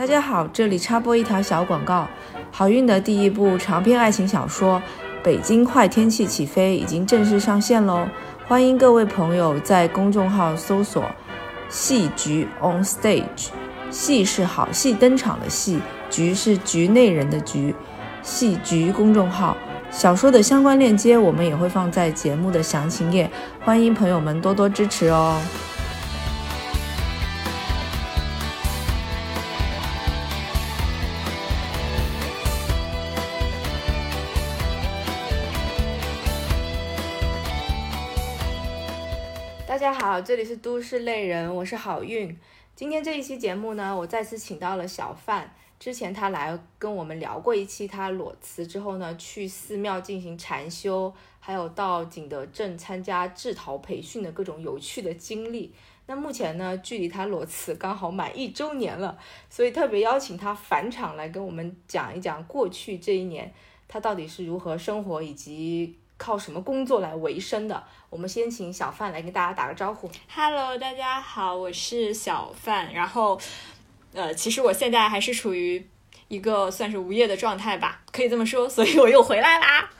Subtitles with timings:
[0.00, 2.08] 大家好，这里插播一条小广告。
[2.50, 4.78] 好运的第一部长篇爱情小说
[5.22, 8.08] 《北京坏天气起飞》已经正式上线喽！
[8.48, 11.04] 欢迎各位朋友在公众号搜索
[11.68, 13.48] “戏局 on stage”，
[13.90, 15.78] 戏是好戏登场的戏，
[16.08, 17.74] 局是局内人的局。
[18.22, 19.54] 戏局公众号
[19.90, 23.30] 小说的相关链接我们也会放在节目的详情页，
[23.62, 25.38] 欢迎朋友们多多支持哦。
[40.22, 42.36] 这里是都市丽人，我是好运。
[42.76, 45.50] 今天这一期节目呢，我再次请到了小范。
[45.78, 55.72] 之前他来跟我们聊过一期，他裸辞之后呢，去寺庙进行禅修，还有到景德镇参加制陶培训的各种有趣的经历。
[56.06, 59.16] 那目前呢，距离他裸辞刚好满一周年了，
[59.48, 63.50] 所以特别邀请他返场来跟我们讲一讲过去这一年
[63.88, 67.82] 他到底是如何生活，以及靠什么工作来维生的。
[68.10, 70.10] 我们先请小范来跟大家打个招呼。
[70.28, 72.92] Hello，大家好，我是小范。
[72.92, 73.40] 然后，
[74.12, 75.82] 呃，其实我现在还是处于
[76.28, 79.90] 一个算是无业的状态吧，可以这么说，所以我又回来啦。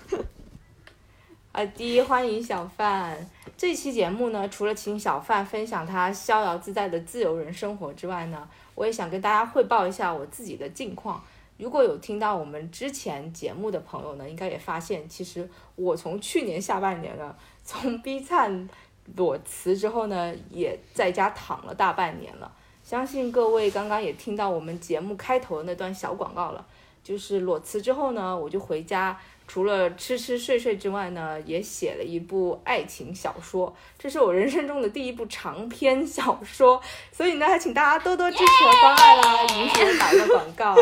[1.53, 3.27] 啊，第一欢迎小范。
[3.57, 11.25] 这期节目呢，除了请小范分享他逍遥自在的自由人生活之外呢，我也想跟大家汇报一下我自己的近况。
[11.61, 18.69] 如果有听到我们之前节目的朋友呢，应该也发现，其实我从去年下半年呢，从 B 站
[19.17, 22.51] 裸辞之后呢，也在家躺了大半年了。
[22.83, 26.67] 相信各位刚刚也听到我们节目开头的那段小广告了，
[27.05, 29.21] 就是裸辞之后呢，我就回家。
[29.53, 40.77] 除了吃吃睡睡之外呢，也写了一部爱情小说，这是我人生中的第一部长篇小说，所以呢，还请大家多多支持和关爱啦，允许我打个广告。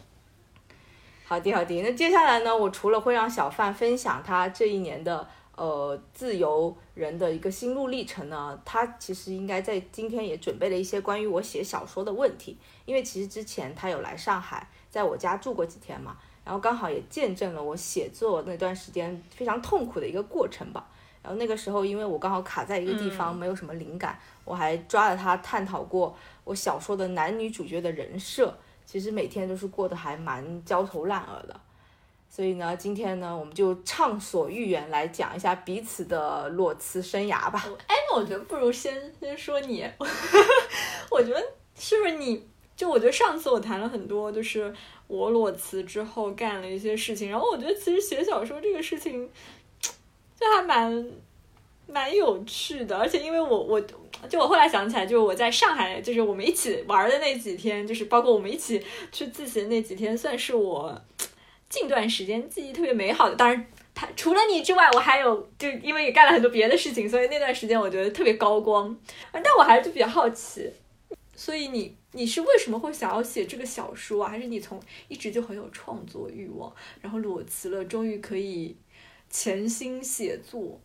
[1.28, 1.82] 好的，好的。
[1.82, 12.56] 那接下来呢，我除了会让小范分享他这一年的呃自由人的一个心路历程呢，他其实应该在今天也准备了一些关于我写小说的问题，
[12.86, 16.16] 因为其实之前他有来上海，在我家住过几天嘛。
[16.46, 20.86] 然后刚好也见证了我写作那段时间非常痛苦的一个过程吧。
[21.20, 31.60] 然后那个时候，因为我刚好卡在一个地方，没有什么灵感，我还抓着他探讨过我小说的男女主角的人设，其实每天都是过得还蛮焦头烂额的。
[32.28, 37.64] 所以呢，今天呢，我们就畅所欲言来讲一下彼此的裸辞生涯吧。
[37.88, 39.84] 哎，那我觉得不如先先说你，
[41.10, 41.42] 我觉得
[41.74, 42.46] 是不是你？
[42.76, 44.72] 就我觉得上次我谈了很多，就是
[45.08, 49.28] 我裸辞之后干了一些事情，然后我觉得其实写小说这个事情，
[49.80, 51.06] 就还蛮
[51.86, 53.80] 蛮有趣的，而且因为我我
[54.28, 61.00] 就我后来想起来，就是我在上海，就是我们一起玩的那几天，就是包括我们一起去自习的那几天，算是我
[61.68, 63.36] 近段时间记忆特别美好的。
[63.36, 68.98] 当然，他除了你之外，我还有就因为也干了很多别的事情，所以那段时间我觉得特别高光。
[69.30, 70.68] 但我还是就比较好奇，
[71.36, 71.96] 所以你。
[72.16, 74.30] 你是为什么会想要写这个小说啊？
[74.30, 78.74] 还是你从一直就很有创作欲望，然后裸辞了，终于可以
[79.28, 80.80] 潜心写作？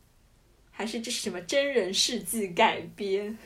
[0.72, 3.38] 还是这是什么真人事迹改编？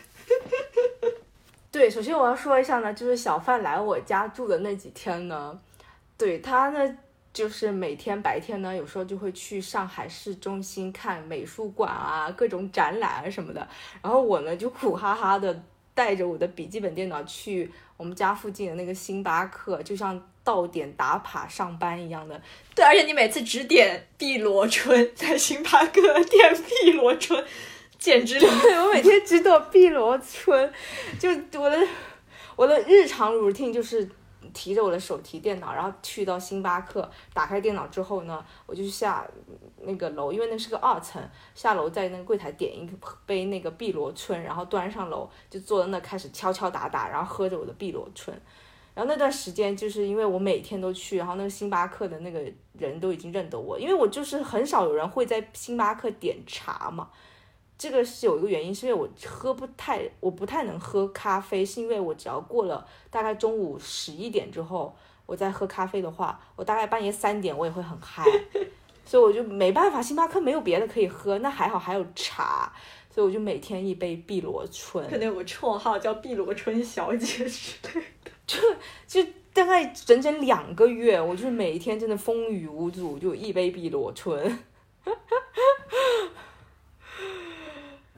[1.72, 5.62] 对，首先我要说一下呢，就是小范来我家住的那几天呢，
[6.18, 6.98] 对他呢，
[7.32, 13.68] 就是每天白天呢，有时候就会去上海市中心看美术馆啊，各种展览啊什么的，
[14.02, 15.64] 然后我呢就苦哈哈的。
[15.96, 22.40] 带着我的笔记本电脑去我们家附近的那个星巴克，就像到点打卡上班一样的。
[22.76, 27.44] 对，而且你每次只点碧螺春，在星巴克 点碧螺春，
[27.98, 30.72] 简直 对我每天只点碧螺春，
[31.18, 31.30] 就
[31.60, 31.88] 我的
[32.56, 34.08] 我的日常 routine 就是
[34.56, 39.24] 提着我的手提电脑，然后去到星巴克，打开电脑之后呢，我就下。
[39.88, 41.22] 那个楼，因为那是个二层，
[41.54, 42.90] 下楼在那个柜台点一
[43.28, 48.36] 杯那个碧螺春，然后端上楼，就坐在那开始敲敲打打，然后喝着我的碧螺春。
[48.96, 52.42] 然后那段时间就是因为我每天都去，然后那个星巴克的那个
[52.74, 57.10] 人都已经认得我，因为我就是很少有人会在星巴克点茶嘛。
[57.78, 64.96] 这个是有一个原因，是因为我喝不太，我不太能喝咖啡，是因为我只要过了大概中午十一点之后，
[65.26, 68.24] 我再喝咖啡的话，我大概半夜三点我也会很嗨。
[69.08, 72.74] 所以我就没办法，星巴克没有别的可以喝，那还好还有茶，
[73.14, 75.08] 所以我就每天一杯碧螺春。
[75.08, 78.32] 可能有个绰号叫碧螺春小姐之类的。
[78.48, 78.58] 就
[79.08, 79.24] 就
[79.54, 84.60] 大概整整两个月，我就是每一天真的风雨无阻，就一杯碧螺春。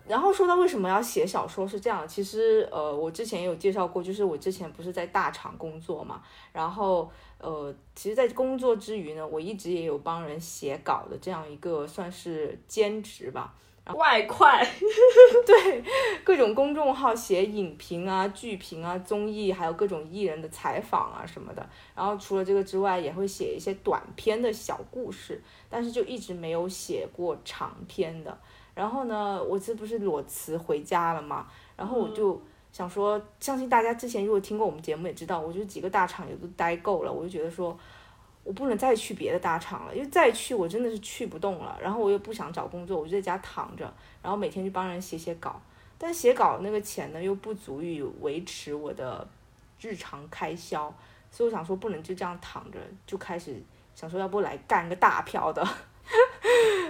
[0.08, 6.22] 然后说到为什么要写小说是这样，其实呃，我之前也有介绍过，就是我之前不是在大厂工作嘛，
[6.54, 7.10] 然后
[7.40, 13.54] 呃，其实，在工作之余呢，我一直也有帮人写稿的这样一个算是兼职吧。
[13.96, 14.62] 外快，
[15.48, 15.82] 对
[16.22, 21.66] 各种公众号写影评啊、剧评啊、综艺，还有各种艺人的采访啊什么的。
[21.96, 28.38] 然后除了这个之外，也会写一些短篇的小故事，但是就一直没有写过长篇的。
[28.78, 31.48] 然后呢，我这不是裸辞回家了嘛？
[31.76, 32.40] 然后我就
[32.72, 37.78] 想说，相信大家之前如果听过我们节目也知道，我就几个大厂也都待够了，我就觉得说。
[38.44, 41.78] 我不能再去别的大厂了，因为再去我真的是去不动了。
[41.82, 43.84] 然后我又不想找工作，我就在家躺着，
[44.22, 45.60] 然后每天去帮人写写稿。
[45.98, 49.28] 但写稿那个钱呢，又不足以维持我的
[49.82, 50.84] 日常开销，
[51.30, 53.62] 所以我想说不能就这样躺着，就开始
[53.94, 55.62] 想说要不来干个大票的。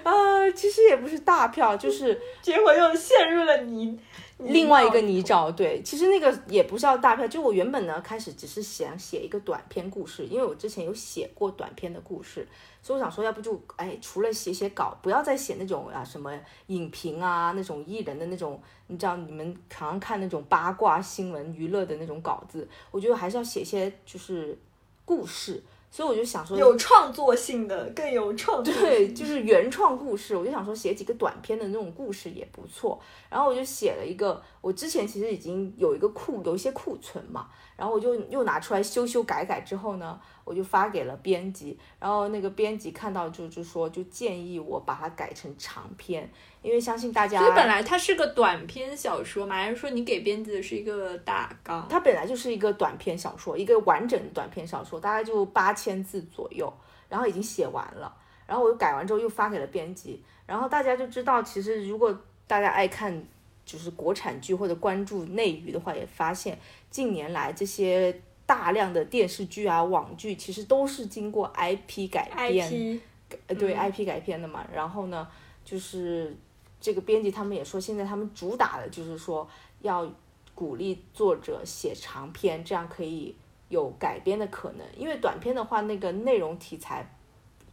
[0.04, 4.00] 啊， 其实也不是大票， 就是结果又陷入了泥
[4.40, 5.52] 另外一个泥沼。
[5.52, 12.48] 对，其实那个也不是要大票，就我原本呢开始只是想写一个短篇故事，因为我之前有写过短篇的故事，
[12.82, 16.32] 所以我想说，要不就哎，除了写写稿，不要再写那种啊什么
[16.68, 24.58] 影评啊那种艺人的那种，你知道你们常常看那种八卦新闻娱乐的那种稿子，我觉得还是要写一些就是
[25.04, 25.64] 故事。
[25.90, 30.36] 所以我就想说，有创作性的更有创作，对，就是原创故事。
[30.36, 33.00] 我就想说，写几个短篇的那种故事也不错。
[33.30, 37.48] 然后我就写了一个，我之前其实已经有一个库，有一些库存嘛。
[37.78, 41.80] 然后我就又拿出来修修改改之后呢，我就发给了编辑。
[42.02, 46.30] 然后那个编辑看到就就说，就建议我把它改成长篇。
[46.62, 51.88] 因为相信大家，所以本来它是个短篇小说嘛，还是说你给编辑的是一个大纲？
[51.90, 56.74] 它本来就是一个短篇小说，一个完整的短篇小说，大概就八千字左右，
[57.08, 58.14] 然后已经写完了，
[58.46, 62.14] 然后我又改完之后又发给了编辑，然后大家就知道，其实如果
[62.48, 63.24] 大家爱看
[63.68, 66.58] 就是国产剧或者关注内娱的话，也发现
[66.90, 73.00] 近年来这些大量的电视剧啊、网剧，其实都是经过 IP 改编，
[73.46, 75.28] 呃，对 IP 改编的嘛，然后呢，
[75.64, 76.36] 就是。
[76.80, 79.46] 这个编辑他们也说，现在他们主打的就是说
[79.82, 80.08] 要
[80.54, 83.36] 鼓励作者写长篇，这样可以
[83.68, 84.86] 有改编的可能。
[84.96, 87.04] 因为短篇的话，那个内容题材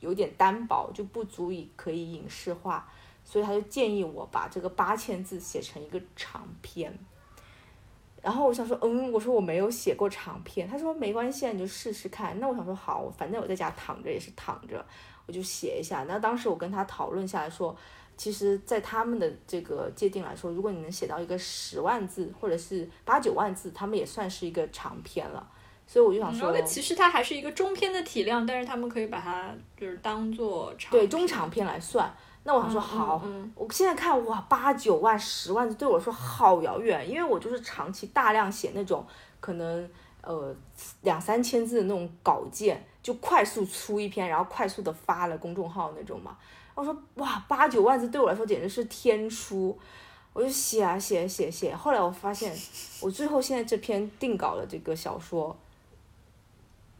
[0.01, 2.91] 有点单薄，就不足以可以影视化，
[3.25, 6.97] 所以他就建议我把这个八千字写成一个长篇。
[8.23, 12.39] 然后我想说，嗯，我说我没有写过长篇，他说没关系，你就试试看。
[12.39, 14.85] 那我想说好，反正我在家躺着也是躺着，
[15.27, 16.05] 我就写一下。
[16.05, 17.77] 那当时我跟他讨论下来说。
[18.17, 25.45] 其实，在他们的这个界定来说，如果你能写到一个十万字或者是八九万字，他们也算是一个长篇了。
[25.85, 32.09] 所以我就想说，其实它还是一个中篇的体量，但是他们可以把它就是当做长对中长篇来算。
[32.47, 33.23] 那我想说，好，
[33.55, 39.05] 我现在看哇，八九万、十万字对我说好遥远，因为我就是长期大量写那种
[39.41, 40.55] 可能呃
[41.01, 46.37] 两三千字的那种稿件，就快速出一篇，然后快速的发了公众号那种嘛。
[46.75, 49.79] 我说哇，八九万字对我来说简直是天书，
[50.35, 51.75] 我就写啊写写写。
[51.75, 52.55] 后来我发现，
[53.01, 55.57] 我最后现在这篇定稿的这个小说，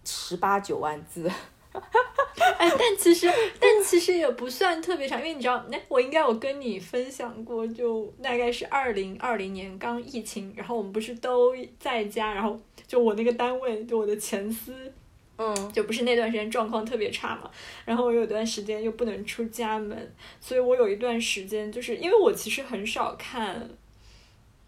[0.07, 1.31] 十八九万字。
[2.59, 14.93] 哎，但其实但其实也不算特别长，因为你知道，那我应该我跟你分享过，就大概是二零二零年刚疫情，然后我们不是都在家，然后就我那个单位，就我的前司。
[15.37, 17.51] 嗯，就不是那段时间状况特别差嘛，
[17.85, 23.69] 然后我有段时间又不能出家门，所以我有一段时间就是因为我其实很少看，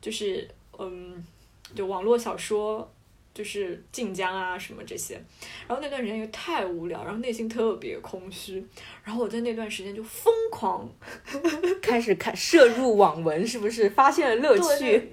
[0.01, 1.25] 就是嗯，
[1.73, 2.93] 就网络小说，
[3.37, 5.15] 就是晋江啊什么这些，
[5.69, 8.67] 然后那段时间又太无聊，然后内心特别空虚，
[9.05, 10.91] 然后我在那段时间就疯狂
[11.83, 15.13] 开始看摄入网文，是不是发现了乐趣？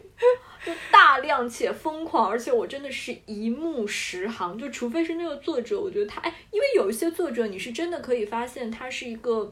[0.65, 9.51] 就大量且疯狂，而且我真的是一目十行，就除非是那个作者，我觉得他哎，因为有一些作者，你是真的可以发现他是一个，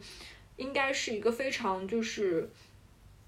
[0.56, 2.50] 应该是一个非常就是。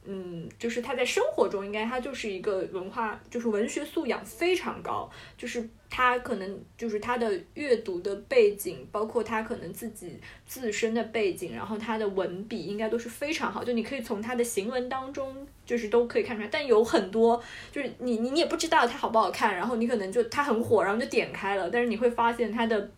[0.06, 16.50] 嗯，就是他在生活中，应该他就是一个文化，就是文学素养非常高，就是他可能就是他的阅读的背景，包括他可能自己自身的背景，然后他的文笔应该都是非常好，就你可以从他的行文当中，就是都可以看出来。
[16.52, 17.42] 但有很多
[17.72, 22.92] 就是你你你也不知道他好不好看，然后你可能就他很火，然后就点开了，但是你会发现他的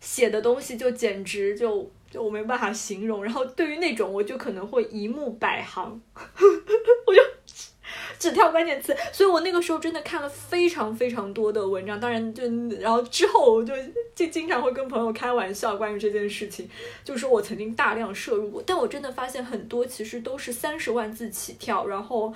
[0.00, 1.90] 写的东西就简直就。
[2.10, 6.00] 就我没办法形容，然后对于那种我就可能会一目百行，
[7.06, 7.22] 我就
[8.18, 12.00] 只挑关键词，所以我那个时候真的看了非常非常多的文章。
[12.00, 12.42] 当然，就
[12.80, 13.74] 然后之后我就
[14.14, 16.68] 就经常会跟朋友开玩笑关于这件事情，
[17.04, 22.34] 就是说我曾经大量摄入过，但我真的发现很多其实都是三十万字起跳，然后。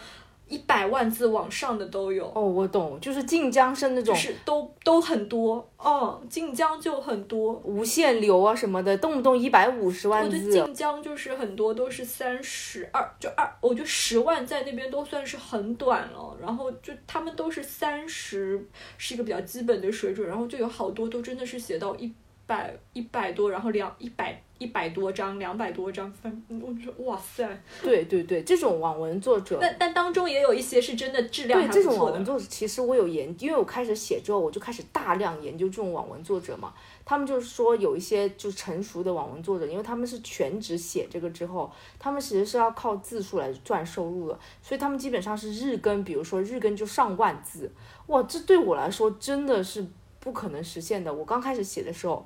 [0.52, 10.37] 一百万字往上的都有哦，我懂，就是晋江是那种，是都都很多哦，晋江就很多，无限流啊什么的，动不动一百五十万字。
[10.37, 16.37] 我觉得晋江就是很多都是三十二，就二，我觉得十万在那边都算是很短了。
[16.38, 18.62] 然后就他们都是三十，
[18.99, 20.28] 是一个比较基本的水准。
[20.28, 22.12] 然后就有好多都真的是写到一
[22.46, 24.42] 百一百多，然后两一百。
[24.58, 27.44] 一百多张，两百多张，分，我觉得哇塞，
[27.82, 36.72] 对对对，这种网文作者，但但当中也有一些是真的质量对这种网文作者，其实我有研，因为我开始写之后，我就开始大量研究这种网文作者嘛。
[37.04, 41.68] 他们就是说有一些就成熟的网文作者，因为他们是全职写这个之后，
[41.99, 47.68] 他们其实是要靠字数来赚收入的，所以他们基本上是日更，比如说日更就上万字，
[48.06, 49.84] 哇，这对我来说真的是
[50.22, 51.12] 不可能实现的。
[51.12, 52.24] 我刚开始写的时候。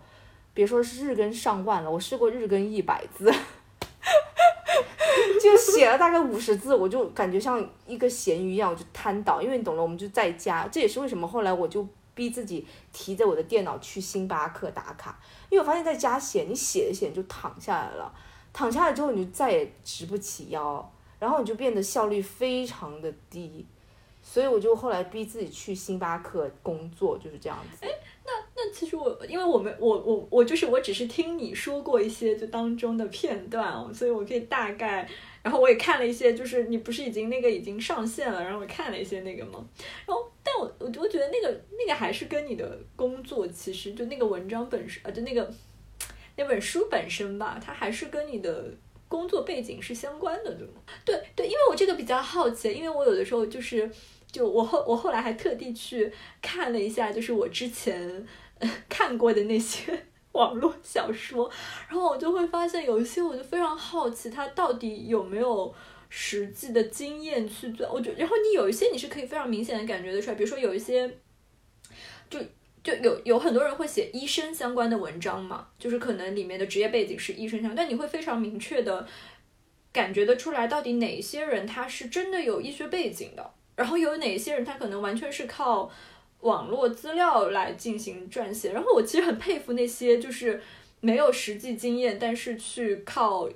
[0.55, 3.31] 别说是日更上万了，我试过日更一百字，
[5.39, 9.43] 就写了大概五十字，我就感觉像一个咸鱼一样，我就瘫倒。
[9.43, 18.11] 因为你懂了，我们就在家，这也是为什么后来我就逼自己提着我的电脑去星巴克打卡，因为我发现在家写，你写着写就躺下来了，
[18.55, 23.67] 躺下来之后你就再也直不起腰，然后你就变得效率非常的低，
[24.29, 27.87] 所以我就后来逼自己去星巴克工作，就是这样子。
[27.87, 27.89] 哎
[28.29, 35.09] 那那其实我，因为我们我我我就是我只是听你说过一些就当中的片段哦，所以我可以大概，
[35.45, 39.65] 然后我也看了一些，就是你不是已经那个已经上线了，然后我看了一些那个吗？
[40.05, 45.55] 然后但我我我觉得那个那个还是跟你的工作其实就那个文章本身啊，就那个
[46.35, 48.75] 那本书本身吧，它还是跟你的
[49.07, 50.83] 工作背景是相关的，对吗？
[51.05, 53.89] 对对，因为我这个比较好奇，因为我有的时候就是。
[54.33, 58.27] 就我后我后来还特地去看了一下，就是我之前
[58.89, 61.51] 看过的那些 网络小说，
[61.89, 65.75] 然后我就会发现有一些我就非常好奇，他到底有没有
[66.11, 67.91] 实际的经验去做。
[67.91, 71.11] 我觉然后你有一些你是可以非常明显的感觉得出来，比如说有一些，
[72.29, 72.39] 就
[72.85, 79.07] 就有有很多人会写医生相关的文章嘛，就是可能里面的职业背景是医生相关，但你会非常明确的
[79.93, 83.53] 感觉得出来，到底哪些人他是真的有医学背景的。
[83.77, 85.91] 然后有哪些人，他可能完全是靠
[86.41, 88.73] 网络资料来进行撰写。
[88.73, 90.61] 然后我其实很佩服那些就是
[91.01, 93.49] 没有实际经验，但是去靠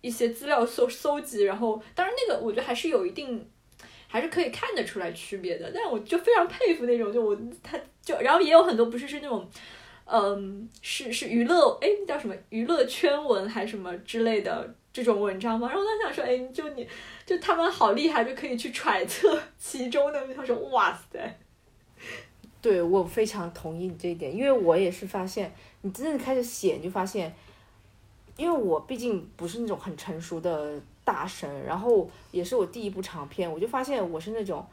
[0.00, 1.42] 一些资料搜搜集。
[1.42, 3.44] 然后当然那个我觉得还是有一定，
[4.06, 5.70] 还是可以看得出来区别的。
[5.74, 9.50] 但我就非常佩服那种，就我他就然后也有很多不是是那种，
[10.04, 14.74] 嗯，是是娱乐，哎，叫什么娱乐圈文还是什么之类的。
[14.96, 15.68] 这种文章吗？
[15.68, 16.88] 然后他想说，哎，就你
[17.26, 20.34] 就他们好厉害，就可以去揣测 其中的。
[20.34, 21.38] 他说，哇塞，
[22.62, 25.52] 对我非常同意你这一点，因为我也是发现，
[25.82, 27.34] 你真正开始写，你就发现，
[28.36, 34.64] 因为我毕竟不是那种很成熟的大神，然后也是我第一部长篇，我就发现我是那种，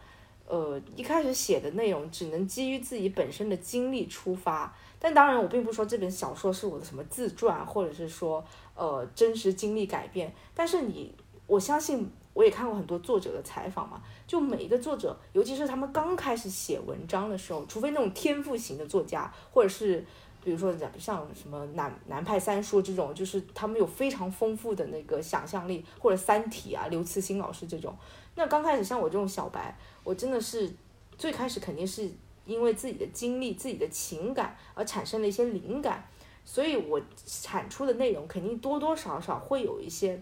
[0.48, 8.46] 呃，一开始写的内容只能基于自己本身的经历出发，但当然我并不是说这本小说是我的什么自传，或者是说。
[8.76, 11.14] 呃，真实经历改变，但是你，
[11.46, 20.04] 我相信我也看过很多作者的采访嘛，就每一个作者，尤其是他们刚开始写文章的时候，除非那种天赋型的作家，或者是
[20.44, 27.96] 比如说像什么南南派三叔这种，就是他们有非常丰富的那个想象力，或者三体啊，刘慈欣老师这种，
[28.36, 30.74] 那刚开始像我这种小白，我真的是
[31.18, 32.10] 最开始肯定是
[32.46, 36.04] 因为自己的经历、自己的情感而产生了一些灵感。
[36.46, 40.22] 所以，我产出的内容肯定多多少少会有一些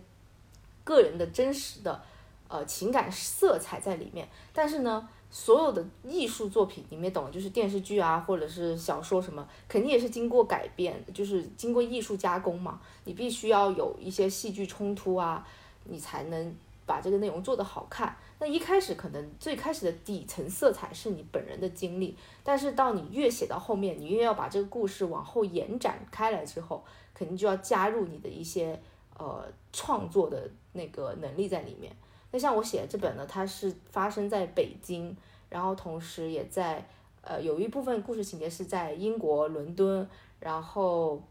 [0.83, 2.01] 个人的真实的
[2.47, 4.27] 呃情感色彩在里面。
[4.53, 12.79] 但是呢，所有的艺术作品里面，懂就是电视剧啊，或者是小说什么，肯定也是经过改变，就是经过艺术加工嘛。
[13.05, 15.47] 你必须要有一些戏剧冲突啊，
[15.85, 18.15] 你才能把这个内容做得好看。
[18.39, 26.83] 那一开始可能最开始的底层色彩是你本人的经历，但是到你越写到后面，你越要把这个故事往后延展开来之后，
[27.13, 28.81] 肯定就要加入你的一些
[29.17, 31.95] 呃创作的那个能力在里面。
[32.31, 35.15] 那像我写的这本呢，它是发生在北京，
[35.49, 36.87] 然后同时也在
[37.21, 40.07] 呃有一部分故事情节是在英国伦敦，
[40.39, 41.21] 然后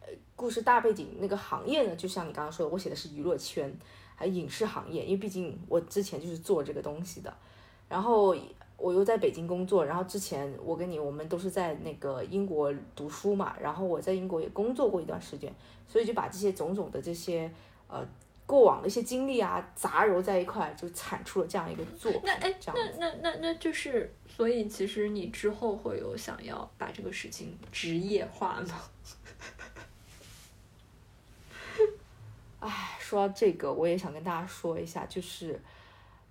[0.00, 3.72] 呃故事大背景那个行业呢，就像你刚刚说的，我写的是娱乐圈。
[4.18, 7.36] 还有影视行业，因为毕竟我之前就是做这个东西的，
[7.86, 8.34] 然后
[8.76, 15.52] 我又在北京工作，然后之前我跟你我们都是在那个英国读书嘛，然后我在英国也工作过一段时间，
[15.88, 17.50] 所以就把这些种种的这些
[17.88, 18.06] 呃
[18.44, 22.20] 过往的一些经历啊杂糅在一块，就产出了这样一个作品。
[22.24, 28.80] 那哎，这那样子那那那就是，所以其实你之后会有想要把这个事情职业化吗？
[32.60, 35.60] 哎，说到这个，我也想跟大家说一下，就是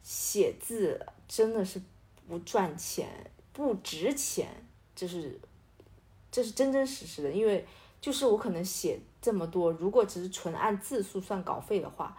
[0.04, 1.82] 写字真的是
[2.27, 3.10] 不赚钱、
[3.53, 4.48] 不值钱，
[4.96, 5.39] 这是
[6.32, 7.32] 这是真真实实的。
[7.32, 7.65] 因为
[8.01, 12.17] 就是我可能写这么多，如果只是纯按字数算稿费的话，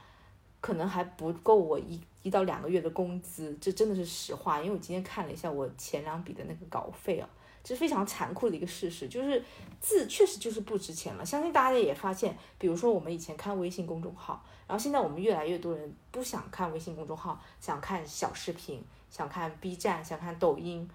[0.61, 4.61] 可能还不够我一一到两个月的工资，这真的是实话。
[4.61, 7.29] 因为我今天看了一下我前两笔的那个稿费啊，
[7.63, 9.45] 这是非常残酷的一个事实，就是
[9.81, 11.25] 字确实就是不值钱了。
[11.25, 18.83] 相信大家也发现，比如说我们以前看微信公众号，然后现在我们越来越多人不想看微信公众号，想看小视频，
[19.17, 20.87] 想看 B 站，想看抖音。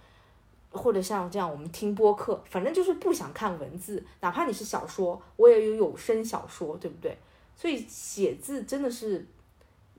[0.74, 7.18] 或者像这样，我们听播客，反正就是不想看文字，哪怕你是小说，我也有有声小说，对不对？
[7.58, 9.28] 所以写字真的是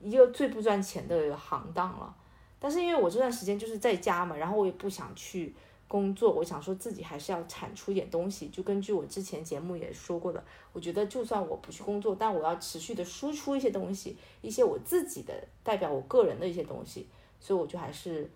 [0.01, 2.15] 一个最不赚钱的行当了。
[2.59, 5.53] 但是因为我这段时间就是在家嘛，然后我也不想去
[5.87, 8.47] 工作，我想说自己还是要产出一点东西。
[8.47, 17.07] 就根据我之前节目也说过的，我觉得就算我不去工作，但我要持续的输出一些东西，一些我自己的代表我个人的一些东西，
[17.43, 18.27] 所以我就还是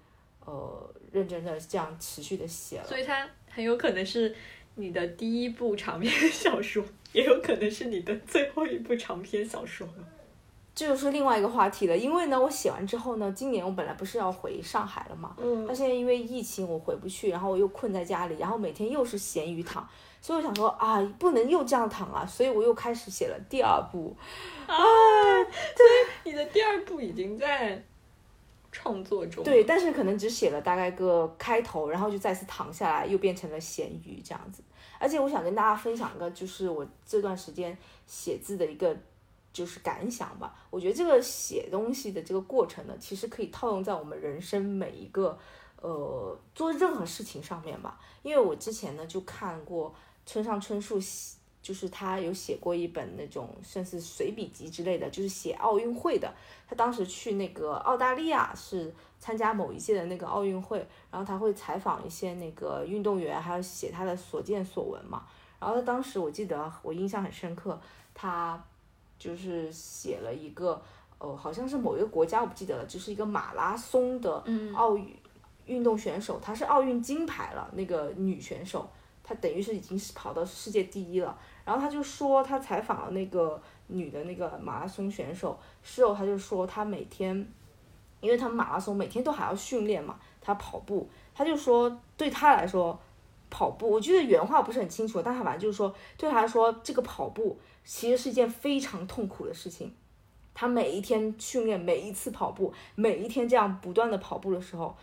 [0.46, 2.86] 呃认真的这样持续的写了。
[2.86, 4.36] 所以它很有可能是
[4.76, 6.84] 你的第一部长篇小说，
[7.14, 9.88] 也有可能是你的最后一部长篇小说。
[10.76, 19.90] 这就是另外一个话题了，因为呢，我写完之后呢，今年我本来不是要回上海了嘛，嗯但现在因为疫情我回不去，然后我又困在家里，然后每天又是咸鱼躺，
[20.22, 24.16] 所以我想说啊，不能又这样躺啊，所以我又开始写了第二部。
[26.24, 27.84] 你的第二部已经在
[28.78, 29.44] 创作中。
[29.44, 34.62] 对，，但是可能只写了大概个开头，然后就再次躺下来，又变成了咸鱼这样子。
[35.00, 38.96] 而且我想跟大家分享一个，就是我这段时间写字的一个
[39.52, 40.54] 就是感想吧。
[40.70, 45.36] 我觉得这个写东西的这个过程呢，其实可以套用在我们人生每一个
[45.82, 48.00] 呃做任何事情上面吧。
[48.22, 49.92] 因为我之前呢就看过
[50.24, 51.37] 村上春树写。
[51.68, 56.34] 就是他有写过一本那种算是随笔集之类的，就是写奥运会的。
[56.66, 60.78] 他当时去那个澳大利亚是参加某一届的那个奥运会，
[61.12, 65.26] 然后他会采访一些那个运动员，还有写他的所见所闻嘛。
[65.60, 67.78] 然后他当时我记得我印象很深刻，
[68.14, 68.64] 他
[69.20, 70.82] 就是写了一个
[71.20, 75.14] 哦，好像是某一个国家我不记得了，就是一个马拉松的嗯奥运
[75.66, 78.90] 运动选手，她是奥运金牌了，那个女选手，
[79.22, 81.38] 她等于是已经是跑到世界第一了。
[81.68, 87.36] 然后他就说，他采访了那个女的那个马拉松选手，事后他就说，他每天，
[88.22, 92.98] 因为他们马拉松每天都还要训练嘛，他跑步，他就说对他来说，
[93.50, 99.94] 跑步，我记得原话不是很清楚，但他反正就是说，对他来说，这个跑步其实是一件非常痛苦的事情。
[100.54, 104.96] 他每一天训练，每一次跑步，每一天这样不断的跑步的时候，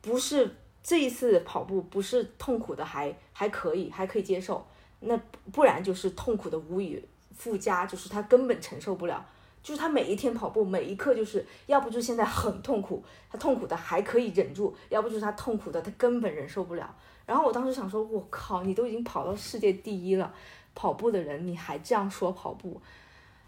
[0.00, 4.64] 不是这一次跑步不是痛苦的还还可以还可以接受，
[5.06, 5.18] 那
[5.52, 7.02] 不然就是痛苦的无以
[7.36, 9.24] 复加，就是他根本承受不了。
[9.62, 16.94] 就是他每一天跑步，每一刻就是要不就现在很痛苦，他痛苦的还可以忍住，要不就是他痛苦的他根本忍受不了。
[17.24, 20.30] 然后我当时想说，我靠，你都已经跑到世界第一了，
[20.74, 22.78] 跑步的人你还这样说跑步？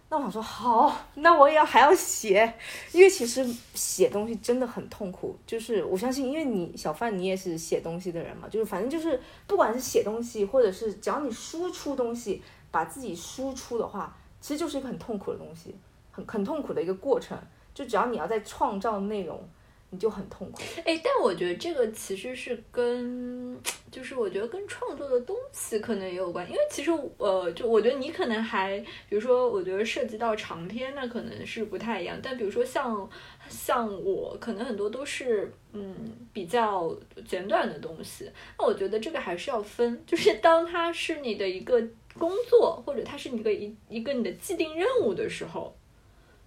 [0.09, 2.55] 那我想说好，那我也要还要写，
[2.93, 5.37] 因为其实写东西真的很痛苦。
[5.45, 12.41] 就是我相信，因为你小范你也是写东西的人嘛，就是反正就是不管是写东西，或者是只要你输出东西，
[12.71, 15.75] 把自己输出的话，其实就是一个很痛苦的东西，
[16.13, 17.37] 很很痛苦的一个过程。
[17.75, 19.47] 就只要你要在创造内容，
[19.91, 20.61] 你就很痛苦。
[20.85, 23.57] 哎，但我觉得这个其实是跟，
[23.91, 32.19] 就是我觉得跟创作的东西可能也有关，因为其实呃，就我觉得你可能还，比如说，我觉得涉及到长篇，那可能是不太一样。
[32.21, 33.09] 但比如说像
[33.49, 35.95] 像我，可能很多都是嗯
[36.33, 36.93] 比较
[37.25, 41.81] 简短的东西，那我觉得这个还是要分，就是当它是你的一个
[42.19, 45.73] 工作，或者它是你的一一个你的既定任务的时候，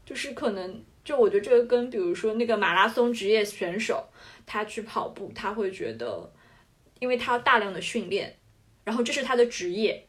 [0.05, 0.83] 就是可能。
[1.09, 4.07] 就我觉得这个跟比如说那个马拉松职业选手，
[4.45, 6.31] 他去跑步，他会觉得，
[6.99, 8.37] 因为他要大量的训练，
[8.83, 10.05] 然后这是他的职业，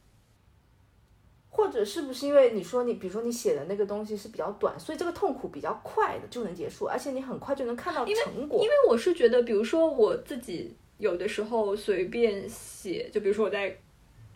[1.48, 8.62] 或者是不是因为你说你，比如说你写的那个东西是比较短，所以这个痛苦比较快的就能结束，而且你很快就能看到成果。
[8.62, 13.74] 因为我是觉得，比如说我自己有的时候随便写，就比如说我在，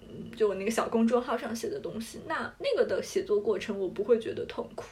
[0.01, 4.87] 嗯，就我那个小公众号上写的东西，那那个的写作过程我不会觉得痛苦，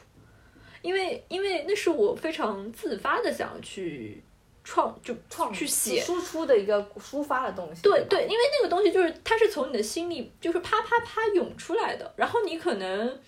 [0.83, 4.21] 因为因为那是我非常自发的想要去
[4.63, 5.99] 创就创去写。
[5.99, 7.75] 输出的一个抒发的东西。
[7.75, 13.19] 吧对对，因为那个东西就是它是从你的心里就是啪啪啪涌出来的，然后你可能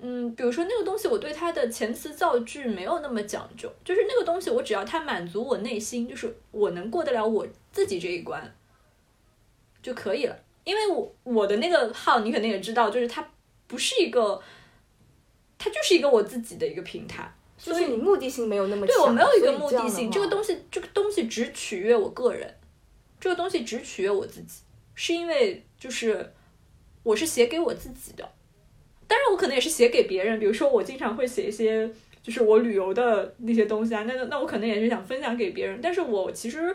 [0.00, 8.54] 嗯，比如说那个东西，我对它的遣词造句没有那么讲究，就是那个东西，我只要它满足我内心，就是我能过得了我自己这一关
[9.82, 10.36] 就可以了。
[10.64, 13.26] 因为我我的那个号，你肯定也知道，就是它
[13.66, 14.40] 不是一个，
[15.62, 22.52] 它就是一个我自己的一个平台，所以你目的性没有那么对我没有一个目目的性，这个东西这个东西只取悦我个人，
[23.20, 24.62] 这个东西只取悦我自己，
[24.94, 26.32] 是因为就是
[27.02, 28.26] 我是写给我自己的。
[29.06, 31.86] 当然，我可能也是写给别人，比如说我经常会写一些，
[32.22, 36.74] 就是我旅游的那些东西啊，那那我可能也是想分享给别人，但是我其实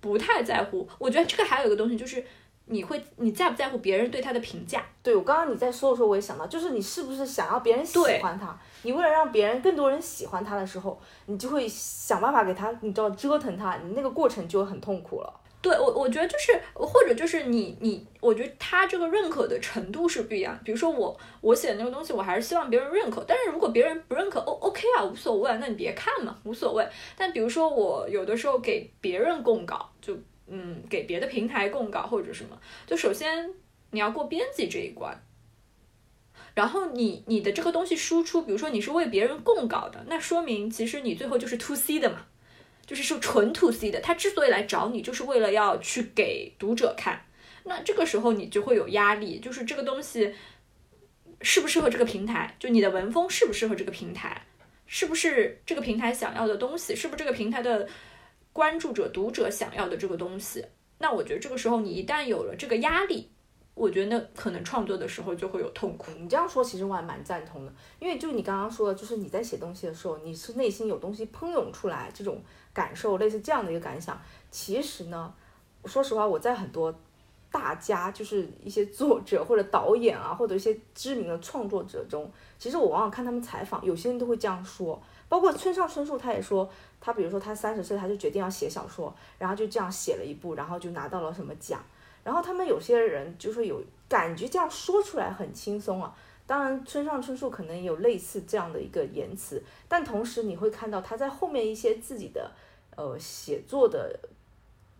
[0.00, 0.86] 不太在乎。
[0.98, 2.22] 我觉得这个还有一个东西，就是
[2.66, 4.84] 你会你在不在乎别人对他的评价？
[5.02, 8.58] 对我刚刚你在说的时候，我也想到，就是你是不是想要别人喜欢他？
[8.82, 15.40] 你为了让别人更多人喜欢他的时候，你就会想办法给他，你知道折腾他，你那个过程就很痛苦了。
[15.62, 20.56] 对我，我觉得就是，或者就是你你，我觉得他这个认可的程度是不一样。
[20.62, 23.24] 比如说我我写的那个东西，我还是希望别人认可。
[23.26, 26.86] 但是如果别人不认可，O OK 啊，无所谓，那你别看嘛，无所谓。
[27.16, 30.16] 但比如说我有的时候给别人供稿，就
[30.48, 33.50] 嗯给别的平台供稿或者什么，就首先
[33.90, 35.20] 你要过编辑这一关，
[36.54, 42.26] 然后你你的这个东西输出，比如说你是为别人供稿的，那说明其实你最后就是 To C 的嘛。
[42.86, 47.20] 就是说纯 to C 的，他之所以来找你，就是为了要去给读者看。
[47.64, 50.32] 那这个时候你就会有压力，就是这个东西
[51.40, 52.54] 适不适合这个平台？
[52.60, 54.40] 就你的文风适不适合这个平台？
[54.86, 56.94] 是不是这个平台想要的东西？
[56.94, 57.88] 是不是这个平台的
[58.56, 60.64] 关注者、读者想要的这个东西？
[60.96, 63.30] 那我觉得这个时候你一旦有了这个压力。
[63.74, 66.10] 我觉得可能创作的时候就会有痛苦。
[66.18, 72.40] 你这样说其实我还蛮赞同的，因为就你刚刚说的，就是你在写东西的时候，你是内心有东西喷涌出来，这种
[72.72, 74.18] 感受，类似这样的一个感想。
[74.50, 75.34] 其实呢，
[75.84, 76.98] 说实话，我在很多
[77.50, 84.98] 大家，就是一些作者或者导演啊，或者一些知名的创作者中，其实我往往看他们采访，有些人都会这样说。
[85.28, 86.70] 包括村上春树，他也说，
[87.06, 91.80] 他比如说他三十岁，他就决定要写小说，然后就这样写了一部，然后就拿到了什么奖。
[92.24, 96.12] 然后他们有些人就是有感觉这样说出来很轻松啊，
[96.48, 102.50] 当然村上春树可能有类似这样的一个言辞，但同时你会看到他在后面一些自己的
[102.96, 104.18] 呃写作的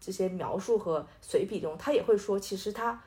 [0.01, 3.03] 这些描述和随笔中，他也会说，其实他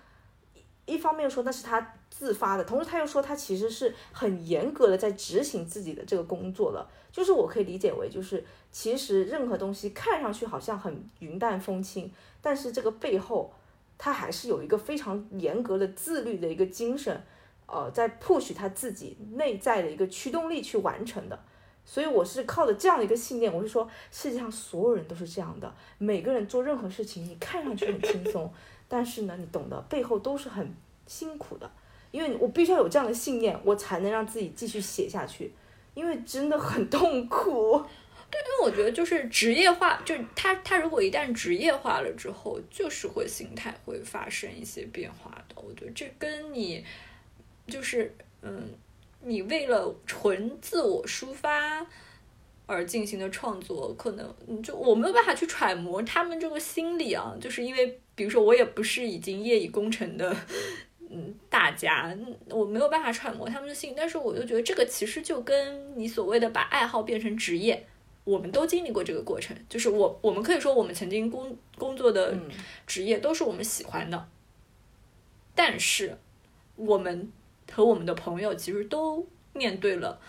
[0.85, 13.53] 一方面说那是他自发的，同时他又说他其实是很严格的在执行自己的这个工作了，就是我可以理解为就是其实任何东西看上去好像很云淡风轻，但是这个背后。
[14.01, 17.21] 他还是有一个非常严格的自律的一个精神，
[17.67, 21.37] 呃，在 push 他自己内在的一个驱动力去完成的。
[21.83, 28.49] 所以我是靠着这样的一个信念，我是说世界上所有人都是这样的，每个人做任何事情，你看上去很轻松，
[28.87, 30.73] 但是呢，你懂得背后都是很
[31.05, 31.69] 辛苦的。
[32.11, 35.51] 因为我必须要有这样的信念，我才能让自己继续写下去，
[35.93, 37.83] 因为真的很痛苦。
[38.31, 45.55] 对，因为我觉得就是职业化，就是他他如果一旦职业化了之后，就是会心态会发生一些变化的。
[45.55, 46.85] 我觉得这跟你
[47.65, 48.69] 就是嗯，
[49.21, 51.83] 你为了纯自我抒发
[52.67, 57.35] 而进行的创作，可能就我没有办法去揣摩他们这个心理啊。
[57.41, 60.35] 就是因为比如说我也不是已经业已功成的
[61.09, 62.15] 嗯大家，
[62.49, 63.93] 我没有办法揣摩他们的心。
[63.97, 67.85] 但是我就觉得这个其实就跟你所谓的把爱好变成职业。
[68.25, 72.37] 我们都经历过这个过程，就是我，我们可以说我们曾经工工作的
[72.85, 74.27] 职业都是我们喜欢的，
[75.55, 76.15] 但是
[76.75, 77.31] 我们
[77.71, 80.21] 和我们的朋友其实都面对了，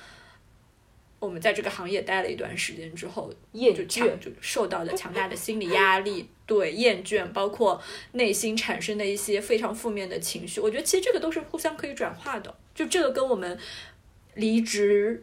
[1.21, 7.81] 我们在这个行业待了一段时间之后，厌倦，就受到的强大的心理压力，对厌倦，包括
[8.13, 13.57] 内心产生的一些非常负面的情绪，我觉得其实这个都是互相可以转化的，就这个跟我们
[14.35, 15.23] 离职。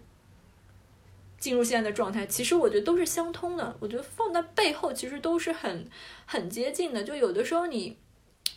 [1.39, 3.77] 进入现在的状态，其实我觉得都是相通的。
[3.79, 5.87] 我觉得放在背后，其实都是很
[6.25, 7.03] 很接近的。
[7.03, 7.95] 就有的时候你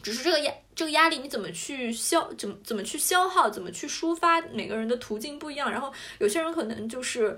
[0.02, 5.70] 只是这个压这个压力，你怎么去消，怎么怎么去消耗，怎么去抒发，每个人的途径不一样。
[5.70, 7.36] 然后有些人可能就是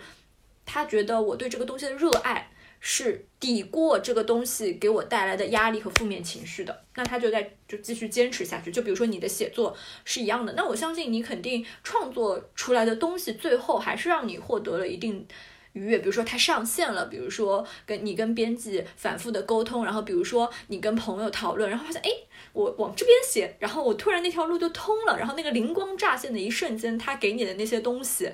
[0.65, 2.49] 他觉得我对这个东西的热爱。
[2.85, 8.73] 是抵过这个东西给我带来的压力和负面情绪的，那他就在就继续坚持下去。
[8.73, 15.25] 就比如说你的写作是一样的，那我相信你肯定创作出来的东西最后还是让你获得了一定
[15.75, 15.99] 愉悦。
[16.01, 22.11] 比如说它上线了，比如说跟你跟编辑反复的沟通，然后比如说你跟朋友讨论，然后发现哎，
[22.53, 28.31] 我往这边写，然后我突然那条路就通了，然后那个灵光乍现的一瞬间，他给你的那些东西。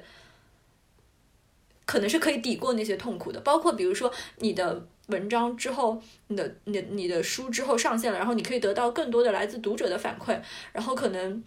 [1.87, 10.39] 可能是可以抵过那些痛苦的，包括比如说你的文章之后，你的、你、的你的书之后上线了，然后你可以得到更多的来自读者的反馈，
[10.75, 11.43] 然后可能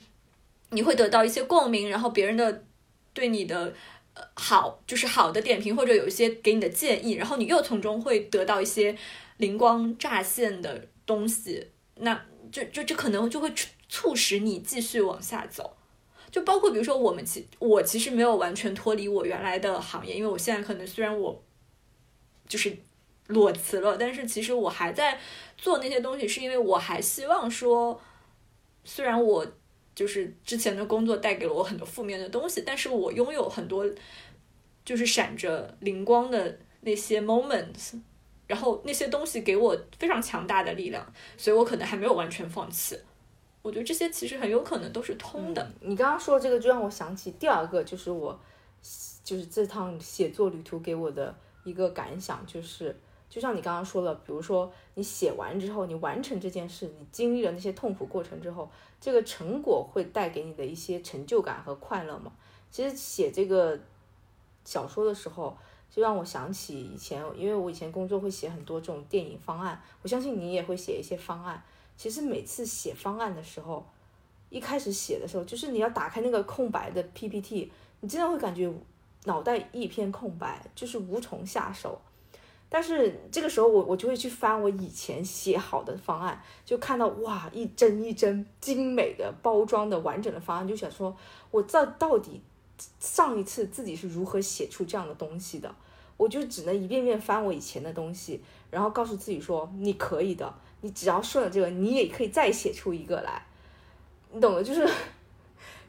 [0.71, 2.63] 你会得到一些共鸣，然后别人的
[3.13, 3.71] 对你的
[4.33, 8.97] 好，就是好的点评，或者有一些给你的建议，然后你又从中会得到一些
[9.37, 12.19] 灵光乍现的东西，那
[12.51, 13.51] 就就这可能就会
[13.87, 15.77] 促使你继续往下走。
[16.29, 21.43] 就包括比如说我们其我其实没有完全脱离我原来的行业，因为我现在可能虽然我
[22.47, 22.77] 就是
[23.27, 25.19] 裸辞了，但是其实我还在
[25.57, 27.99] 做那些东西，是因为我还希望说，
[28.85, 29.45] 虽然我
[29.93, 33.85] 就是之前的工作带给了我很多负面的东西，但是我拥有很多
[34.85, 37.99] 就是闪着灵光的那些 moments，
[38.51, 41.01] 然后那些东西给我非常强大的力量，
[41.37, 42.99] 所以我可能还没有完全放弃。
[43.61, 45.71] 我觉得这些其实很有可能都是通的。
[45.79, 48.37] 你刚刚说的这个，就让我想起第二个，就是我，
[49.23, 51.33] 就是这趟写作旅途给我的
[51.63, 52.93] 一个感想，就是
[53.29, 62.33] 就像你刚刚说的，比如说你写完之后，你完成这件事，你经历了那些痛苦过程之后，这个成果会带给你的一些成就感和快乐嘛？
[62.69, 63.79] 其实写这个
[64.65, 65.57] 小说的时候，
[65.93, 71.61] 就让我想起以前，因为我以前工作会写很多这种电影方案，我相信你也会写一些方案。
[71.97, 73.85] 其实每次写方案的时候，
[74.49, 78.71] 一开始写的时候，就是你要打开那个空白的 PPT，你真的会感觉
[79.25, 81.99] 脑袋一片空白，就是无从下手。
[82.69, 91.13] 但是这个时候，我我就会去翻我以前写好的方案，就看到哇，一帧一帧精美的包装的完整的方案，就想说，
[91.51, 92.41] 我这到底
[93.01, 95.75] 上一次自己是如何写出这样的东西的？
[96.21, 100.53] 我就只能一遍遍翻我以前的东西，然后告诉自己说，你可以的。
[100.81, 103.43] 你只要顺了这个，你也可以再写出一个来，
[104.31, 104.87] 你懂的，就是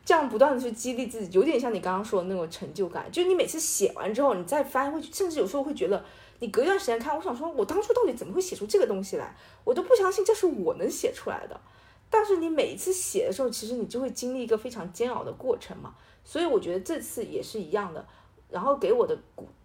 [0.06, 3.06] 这样不断的去激励自己，有点像你刚刚说的那种成就感。
[3.12, 6.02] 就你每次写完之后，你再翻，会甚至有时候会觉得，
[6.38, 9.36] 你隔一段时间看，我想说，我当初到底怎么会写出这个东西来？
[9.64, 11.60] 我都不相信这是我能写出来的。
[12.08, 15.94] 但是你每一次写的时候，其实你就会经历一个非常煎熬的过程嘛。
[16.24, 18.06] 所以我觉得这次也是一样的。
[18.52, 19.18] 然后给我的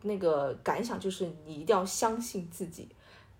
[0.04, 2.88] 那个感想就是，你一定要相信自己。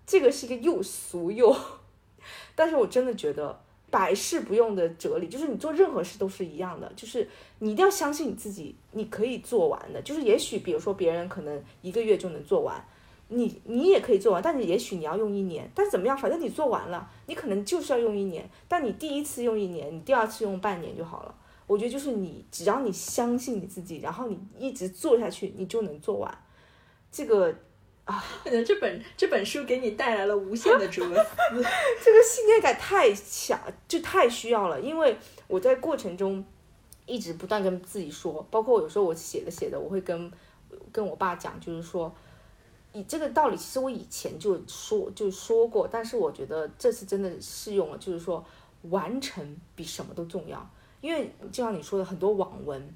[0.06, 1.54] 这个是一个又俗又，
[2.54, 3.58] 但是我真的觉得
[3.90, 10.00] 百试不用的哲理，就是你做任何事都是一样的，就是你一定要相信你自己，你可以做完的。
[10.02, 12.82] 就是也许比如说别人可能一个月就能做完，
[13.28, 15.70] 你你也可以做完，但是也许你要用一年。
[15.74, 18.48] 但是怎么样，反正你做完了，你可能就是要用一年。
[18.66, 21.34] 但你第一次用一年，你第二次用半年就好了。
[21.68, 26.44] 我觉得就是你只要你相信你自己，然后你一直做下去，你就能做完。
[27.12, 27.54] 这个。
[28.08, 31.26] 啊， 可能这本这本书给你带来了无限的哲思，
[32.02, 34.80] 这个信念感太强，就太需要了。
[34.80, 35.14] 因为
[35.46, 36.42] 我在过程中
[37.04, 40.32] 一直不断跟自己说，包括有时候我写着写着，我会跟
[40.90, 42.10] 跟我爸讲，就是说，
[42.94, 48.42] 以这个道理，其实我以前就说就说过，但是我觉得这次真的适用了，就是说，
[48.84, 50.66] 完成比什么都重要。
[51.00, 52.94] 因为就像你说的，很多网文。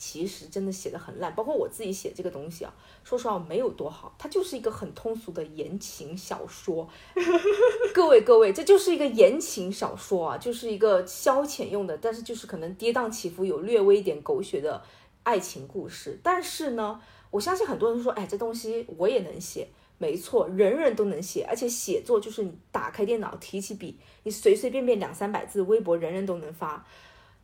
[0.00, 6.88] 其实真的写的很烂，包括我自己写这个东西啊，说实话没有多好，它就是一个很通俗的言情小说。
[7.92, 14.80] 各位各位，这就是一个言情小说啊，就是一个消遣用的，但是就是可能跌宕起伏，有略微一点狗血的
[15.24, 16.16] 爱情故事。
[16.22, 17.00] 但是呢，
[17.32, 19.66] 我相信很多人说，哎，这东西我也能写，
[19.98, 26.86] 没错，人人都能写，而且写作就是你打开电脑，提起笔，你随随便便两三百字，微博人人都能发。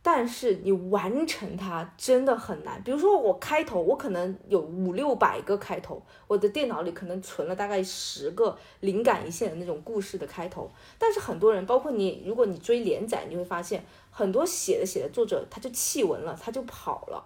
[0.07, 2.79] 但是你完成它真的很难。
[2.83, 10.69] 比如说我开头，我可能有五六百个开头，我的电脑里可能存了大概十个灵感一线的那种故事的开头。
[10.99, 17.25] 但是很多人，包括你，如果你追连载，你会发现很多写的写的作者他就弃文了，他就跑了，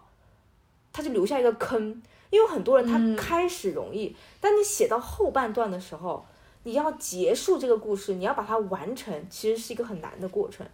[0.93, 2.01] 他就留下一个坑。
[2.29, 6.25] 因为很多人他开始容易，但你写到后半段的时候，
[6.63, 10.65] 你要结束这个故事，你要把它完成，其实是一个很难的过程。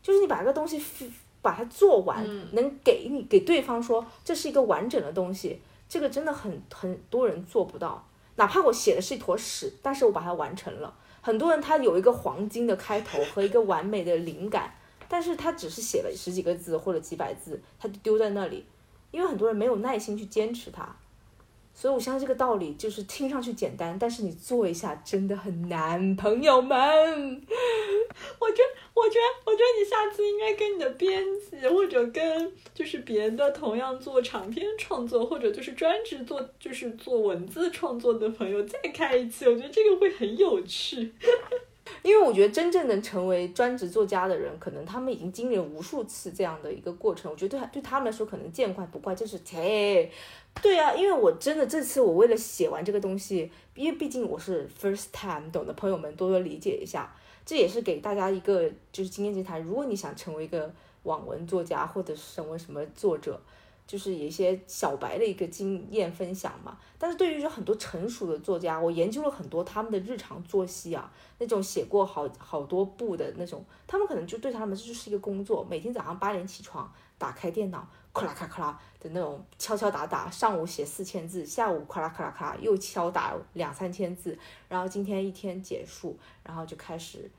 [0.00, 0.80] 就是你把这个东西。
[1.42, 8.06] 把它做完，能给你给对方说这是一个完整的东西，这个真的很很多人做不到。
[8.36, 10.94] 哪怕我写的是一坨屎，但是我把它完成了。
[11.20, 14.74] 很多人他有一个黄金的开头和一个完美的灵感，
[15.08, 18.64] 但是他只是写了十几个字或者几百字，他就丢在那里，
[19.10, 20.96] 因为很多人没有耐心去坚持它。
[21.74, 26.76] 所以我相信这个道理就是听上去简单，但是你做一下真的很难，朋友们。
[28.38, 41.12] 我觉得，我觉得，我觉得你下次应该跟你的编辑，或者跟就是别的同样做长篇创作，或者就是专职做就是做文字创作的朋友再开一期，我觉得这个会很有趣。
[42.02, 47.30] 因为我觉得真正能成为专职作家的人，可能他们已经经历了无数次这样的一个过程。
[47.30, 50.08] 我觉得对对他们来说，可能见怪不怪，就是切。
[50.62, 57.12] 对啊，因为我真的这次我为了写完这个东西，因为毕竟我是 first time，懂的朋友们多多理解一下。
[57.44, 59.62] 这也是给大家一个就是经验之谈。
[59.62, 60.72] 如果你想成为一个
[61.02, 63.40] 网文作家或者成为什么作者，
[63.86, 66.78] 就是有一些小白的一个经验分享嘛。
[66.96, 87.30] 但是对于很多成熟的作家，我研究了很多他们的日常作息啊，那种写过好好多部的那种，他们可能就对他们这就是一个工作，每天早上八点起床，打开电脑，咔啦咔咔啦的那种敲敲打打，上午写四千字，下午咔啦咔啦咔又敲打两三千字，然后今天一天结束，然后就开始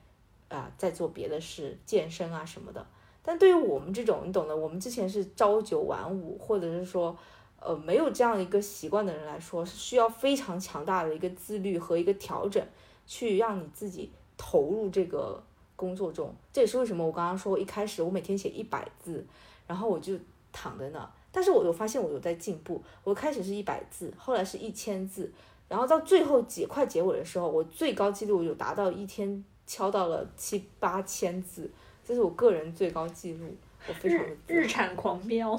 [0.49, 2.85] 啊再做别的事，健身啊什么的。
[3.23, 7.17] 但对于我们这种，你懂的，我们之前是朝九晚五，或者是说。
[7.63, 12.65] 呃，没有这样一个习惯的人来说，是需要非常强大的一个自律和一个调整，
[13.05, 15.39] 去让你自己投入这个
[15.75, 16.33] 工作中。
[16.51, 19.23] 这也是为什么我刚刚说，一开始我每天写一百字，
[19.67, 20.17] 然后我就
[20.51, 21.11] 躺在那。
[21.31, 25.31] 但是我有发现我有在进步，我开始是一百字，后来是一千字，
[25.69, 31.71] 然后到最后结快结尾的时候，我最高记录有达到一天敲到了七八千字，
[32.05, 33.55] 这是我个人最高记录，
[33.87, 35.57] 我非常的日产狂飙。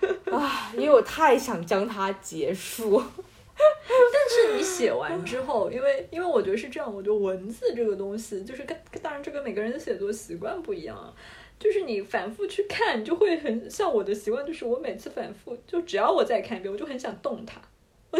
[0.30, 3.02] 啊，因为我太想将它结束。
[3.60, 11.12] 但是你写完之后，因为因为我觉得是这样，我觉得文字这个东西，就是跟当然这跟每个人的写作习惯不一样啊。
[11.60, 17.60] 就是你反复去看，就会很像我的习惯，就是我每次反复，就只要我再看一遍，我就很想动它。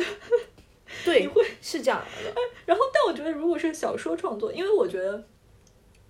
[1.04, 2.40] 对，你会是这样的。
[2.66, 5.24] 然后，但我觉得如果是小说创作，因为我觉得，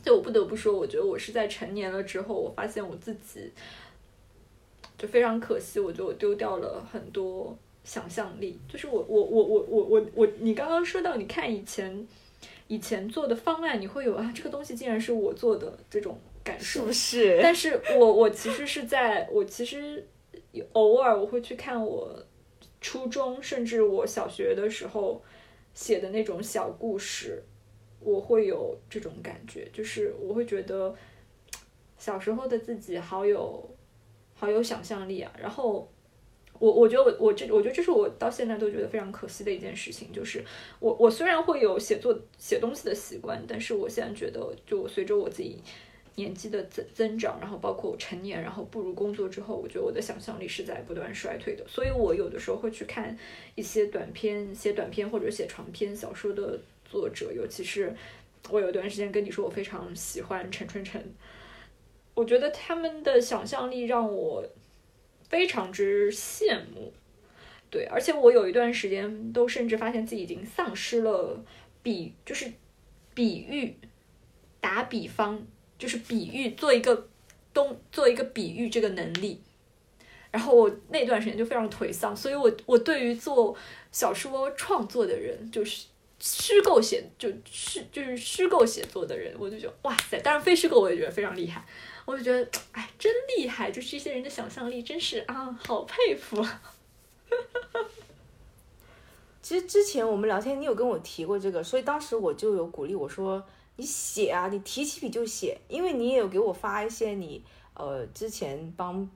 [0.04, 3.52] 就我不得不说，我觉得我是在成年了之后，我发现我自己。
[4.98, 8.60] 就非常可惜，我觉得我丢掉了很多想象力。
[8.68, 12.06] 就是我我我我我我我，你刚刚说到，你看以前
[12.66, 17.38] 以前做的方案，你会有啊，这个东西竟然是我做的这种感受，是不是？
[17.42, 20.06] 但是我我其实是在我其实
[20.72, 22.20] 偶尔我会去看我
[22.80, 25.22] 初中甚至我小学的时候
[25.74, 27.42] 写的那种小故事，
[28.00, 30.94] 我会有这种感觉，就是我会觉得
[31.98, 33.68] 小时候的自己好有。
[34.32, 35.30] 好有想象力啊！
[35.38, 35.86] 然后
[36.58, 40.42] 我我觉得我我这我觉得这是我到现在都觉得非常可惜的一件事情，就是
[40.78, 45.62] 我我虽然会有写作写东西的习惯，但是我现在觉得，就随着我自己
[46.20, 51.64] 年纪的增增长，然后包括我成年，然后步入工作之后，我觉得我的想象力是在不断衰退的。
[51.66, 53.16] 所以我有的时候会去看
[53.54, 57.94] 一些短篇写短篇或者写长篇小说的作者，尤其是
[58.50, 61.02] 我有一段时间跟你说我非常喜欢陈春成。
[62.14, 64.44] 我觉得他们的想象力让我
[65.28, 66.92] 非常之羡慕，
[67.70, 71.42] 对，而且我有一段时间都甚至发现自己已经丧失了
[71.82, 72.52] 比，就是
[73.14, 73.74] 比喻、
[74.60, 75.46] 打比方，
[75.80, 77.08] 就是比喻做一个
[77.52, 79.40] 东做一个比喻这个能力，
[80.30, 83.56] 然后我那段时间就非常颓丧，所以我我对于做
[83.90, 85.86] 小说创作的人就是。
[86.22, 90.20] 虚构写就虚就是虚构写作的人，我就觉得哇塞！
[90.20, 91.64] 当然非虚构我也觉得非常厉害，
[92.04, 96.46] 我就觉得哎真厉害，就是这些人的想象力真是啊好佩服。
[99.40, 103.42] 其实之前我们聊天，你有跟我提过这个，所以当时我就有鼓励我说
[103.80, 109.08] 你写啊，你提起笔就写，因为你也有给我发一些你呃之前帮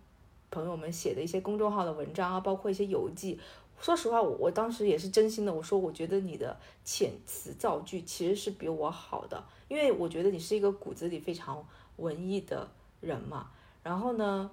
[0.50, 3.38] 朋友们写的一些公众号的文章啊，包括一些游记。
[3.79, 5.53] 说实话，我当时也是真心的。
[5.53, 11.62] 我说，我觉得你的遣词造句其实是比我好的，因为我觉得你是一个骨子里非常
[11.96, 12.66] 文艺的
[13.03, 13.50] 人嘛。
[13.83, 14.50] 然后呢，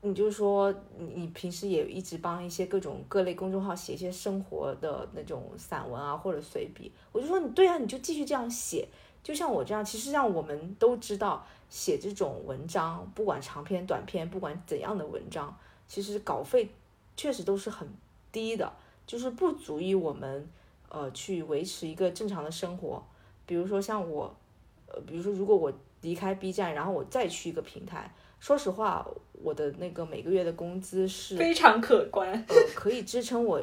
[0.00, 6.90] 你就说你你平时也一直帮一些各种各类公众号写一些生活的那种散文啊或者随笔。
[7.12, 8.88] 我就说你对啊，你就继续这样写，
[9.22, 9.84] 就像我这样。
[9.84, 16.68] 其实让我们都知道，写这种文章，不管长篇短篇，不管怎样的文章，其实稿费
[17.16, 17.88] 确实都是很。
[18.30, 18.70] 低的，
[19.06, 20.46] 就是不足以我们
[20.90, 23.02] 呃去维持一个正常的生活。
[23.46, 24.32] 比如说像我，
[24.86, 33.58] 呃，比如说如果我离开 B 站，然后我再去一个平台，说实话，我的那个每个月的工资是非常可观，呃，可以支撑我。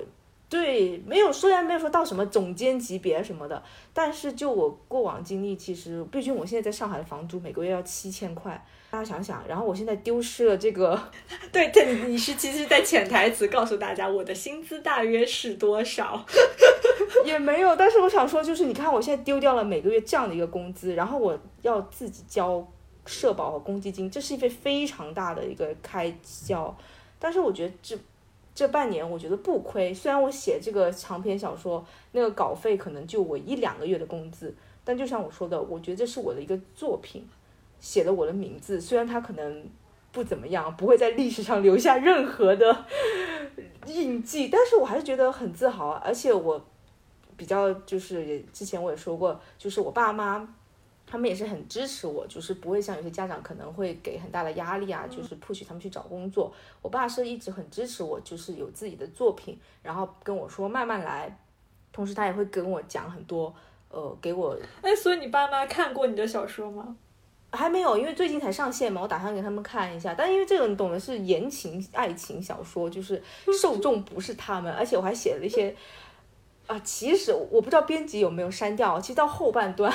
[0.48, 3.62] 对，没有虽然没有说到什么总监级别什么的，
[3.94, 8.66] 但是就我过往经历，其实毕竟我现在在上海的房租每个月要七千块。
[8.92, 10.98] 大家想想，然后我现在丢失了这个，
[11.52, 16.24] 对对，你是其实，在潜台词告诉大家，我的薪资大约是多少，
[17.26, 17.76] 也没有。
[17.76, 22.66] 但是我想说，就是你看，我现在丢掉了每个月这样的一个工资，然后我要自己交
[23.06, 26.74] 社保和公积金，这是一笔非常大的一个开销。
[27.20, 27.98] 但是我觉得这
[28.56, 29.94] 这半年，我觉得不亏。
[29.94, 37.28] 虽然我写这个长篇小说，那个稿费可能就我一两个月的工资，但就像我说的，我觉得这是我的一个作品。
[37.82, 39.64] 写了我的名字，虽然他可能
[40.12, 42.86] 不怎么样，不会在历史上留下任何的
[43.86, 45.90] 印记，但是我还是觉得很自豪。
[45.90, 46.66] 而且我
[47.38, 50.48] 比较就是之前我也说过，就是我爸妈
[51.16, 56.54] 他们也是很支持我，就是不会像有些家长可能会给很大的压力啊，就是 push 他们去找工作。
[56.82, 61.34] 我爸是一直很支持我，就是有自己的作品，然后跟我说慢慢来，
[61.94, 63.56] 同时他也会跟我讲很多，
[63.88, 66.98] 呃，给我哎，所以你爸妈看过你的小说吗？
[67.52, 70.14] 还没有，因为最近才上线嘛，我打算给他们看一下。
[70.14, 73.24] 但因为这个你懂的是言情爱情小说，就是
[73.62, 75.74] 受众不是他们，而且我还写了一些，
[76.68, 79.00] 啊，其实我不知道编辑有没有删掉。
[79.00, 79.90] 其实到后半段，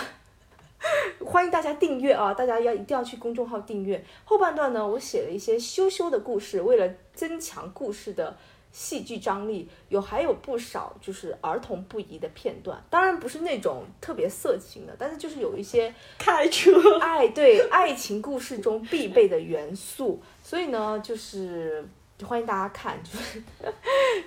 [1.24, 4.04] 欢迎大家订阅啊，大家要一定要去公众号订阅。
[4.24, 8.36] 后半段呢，我写了一些羞羞的故事，为了增强故事的。
[8.72, 16.70] 戏剧张力有还有不少就是儿童不宜的片段，当然不是那种特别色情的，但是就是有一些开车
[17.00, 21.84] 爱对爱情故事中必备的元素，所以呢就是
[22.22, 23.42] 欢迎大家看，就是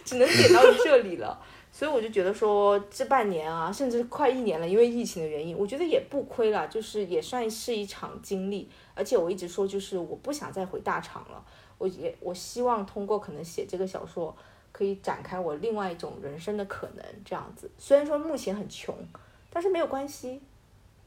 [0.03, 1.41] 只能点到这里了。
[1.75, 8.69] 所以我就觉得说这半年啊，甚至快一年了，因为疫情的原因，我觉得也不亏了，就是也算是一场经历。
[8.93, 11.43] 而且我一直说就是我不想再回大厂了。
[11.79, 14.33] 我也我希望通过可能写这个小说，
[14.71, 17.69] 可以展开我另外一种人生的可能，这样子。
[17.79, 18.95] 虽然说目前很穷，
[19.49, 20.39] 但是没有关系，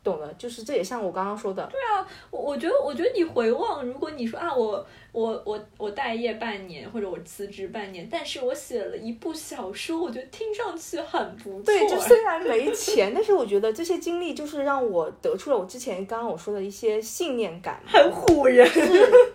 [0.07, 0.33] 懂了。
[0.35, 1.67] 就是这也像我刚刚说的。
[1.67, 11.63] 对啊，我我觉得我觉得你回望，如果你说啊，我我我我待业半年，或者我辞职半年，但是我写了一部小说，我觉得听上去很不错。
[11.65, 18.65] 对，就虽然没钱，但是我觉得这些经历就是让我得出了我之前刚刚我说的一些信念感，很唬人。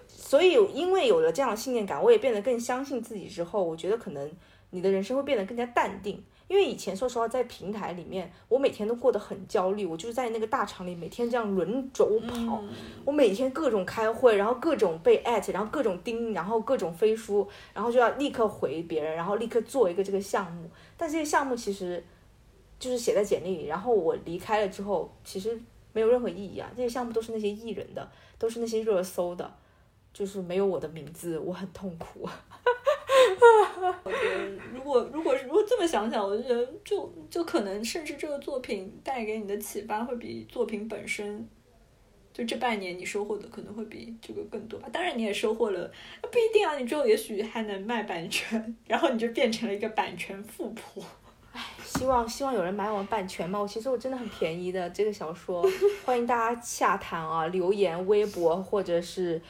[0.10, 3.28] 所以，因为有了这样的信念感，我也变得更相信自己。
[3.28, 4.32] 之后，我觉得可能
[4.70, 6.24] 你的人生会变得更加淡定。
[6.52, 9.86] 因为以前说实话，在平台里面，我每天都过得很焦虑。
[9.86, 12.62] 我就是在那个大厂里，每天这样轮轴跑，
[13.06, 20.70] 我每天各种开会，然后各种被 at，然后各种盯，然后各种飞书，然后就要立刻回别人，然后立刻做一个这个项目。
[20.98, 22.04] 但这些项目其实
[22.78, 25.58] 就是写在简历里，然后我离开了之后，其实
[25.94, 26.70] 没有任何意义啊。
[26.76, 29.50] 这些项目都是那些艺人的，都是那些热搜的。
[30.14, 32.28] 就是没有我的名字，我很痛苦。
[34.04, 41.48] 我觉得，如果如果如果这么想想，我就觉得，就就可能，甚至这个作品带给你的启发，会比作品本身，
[42.34, 44.88] 就这半年你收获的可能会比这个更多吧。
[44.92, 45.92] 当然，你也收获了，
[46.22, 46.78] 不一定啊。
[46.78, 51.04] 你之后也许还能卖版权，然后你就变成了一个版权富婆。
[51.52, 53.60] 唉， 希望希望有人买我们版权嘛。
[53.60, 55.64] 我其实我真的很便宜的这个小说，
[56.06, 59.42] 欢迎大家洽谈啊，留言、微博或者是。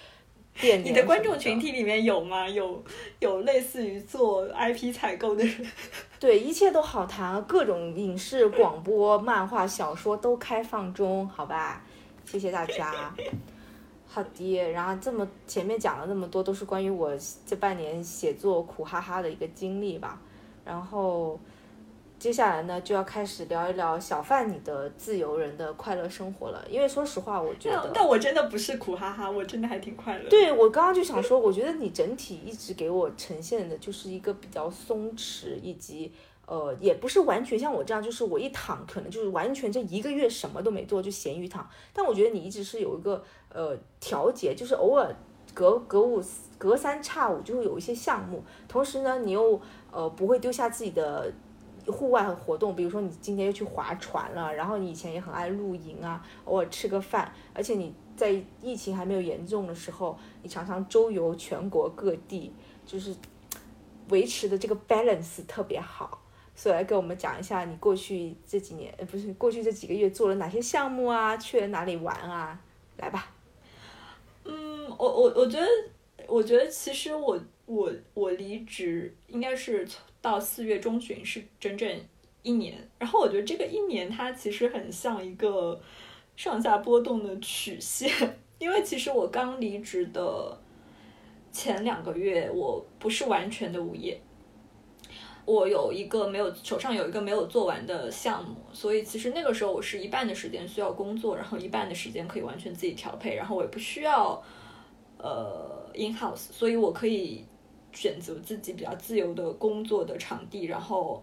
[0.60, 2.48] 你的观众群体里面有吗？
[2.48, 2.84] 有
[3.20, 5.66] 有类似于做 IP 采购的人？
[6.20, 11.84] 对，一切都好谈，各种影视、广播、漫画、小说都开放中，好吧？
[12.26, 13.14] 谢谢大家。
[14.08, 17.12] 好的，然后这么前面讲了那么多，都是关于我
[17.46, 20.22] 这半年写作苦哈哈的一个经历吧，
[20.66, 21.40] 然后。
[22.22, 26.64] 接下来呢，就要开始聊一聊小范你的自由人的快乐生活了。
[26.70, 30.30] 因为说实话，我觉得，但我真的不是苦哈哈，我真的还挺快乐。
[30.30, 36.12] 对我刚刚就想说，我觉得你整体一直给我呈现的就是一个比较松弛，以及
[36.46, 41.68] 呃，也不是完全像我这样，就是我一躺可能就是完全这一个月什么都没做就咸鱼躺。
[41.92, 45.12] 但我觉得你一直是有一个呃调节，就是偶尔
[45.56, 46.24] 隔隔五
[46.60, 49.60] 隔三差五就会有一些项目，同时呢，你又
[49.92, 51.34] 呃不会丢下自己的。
[51.88, 62.52] 户外活动，比如说你今天又去划船了，然后你以前也很爱露营啊，偶尔吃个饭，而且你在疫情还没有严重的时候，你常常周游全国各地，
[62.86, 63.16] 就是
[64.10, 66.22] 维持的这个 balance 特别好。
[66.54, 72.60] 所以来给我们讲一下你过去这几年，呃，不是过去这几个月做了哪些项目啊，去了哪里玩啊？
[72.98, 73.32] 来吧。
[74.44, 75.68] 嗯，我我我觉得，
[76.28, 79.88] 我觉得其实我我我离职应该是。
[80.22, 81.90] 到四月中旬是整整
[82.44, 85.80] 一年，然后我觉得这个一年它其实很像一个
[86.36, 88.12] 上下波动的曲线，
[88.60, 90.56] 因为其实我刚离职的
[91.52, 94.22] 前两个月，我不是完全的无业，
[95.46, 104.42] 我有一个没有手上有一个没有做完的项目，所以其实那个时候我是一半的时间需要工作，然后一半的时间可以完全自己调配，然后我也不需要
[105.18, 107.44] 呃 in house，所以我可以。
[107.94, 111.22] 选择自己比较自由的工作的场地，然后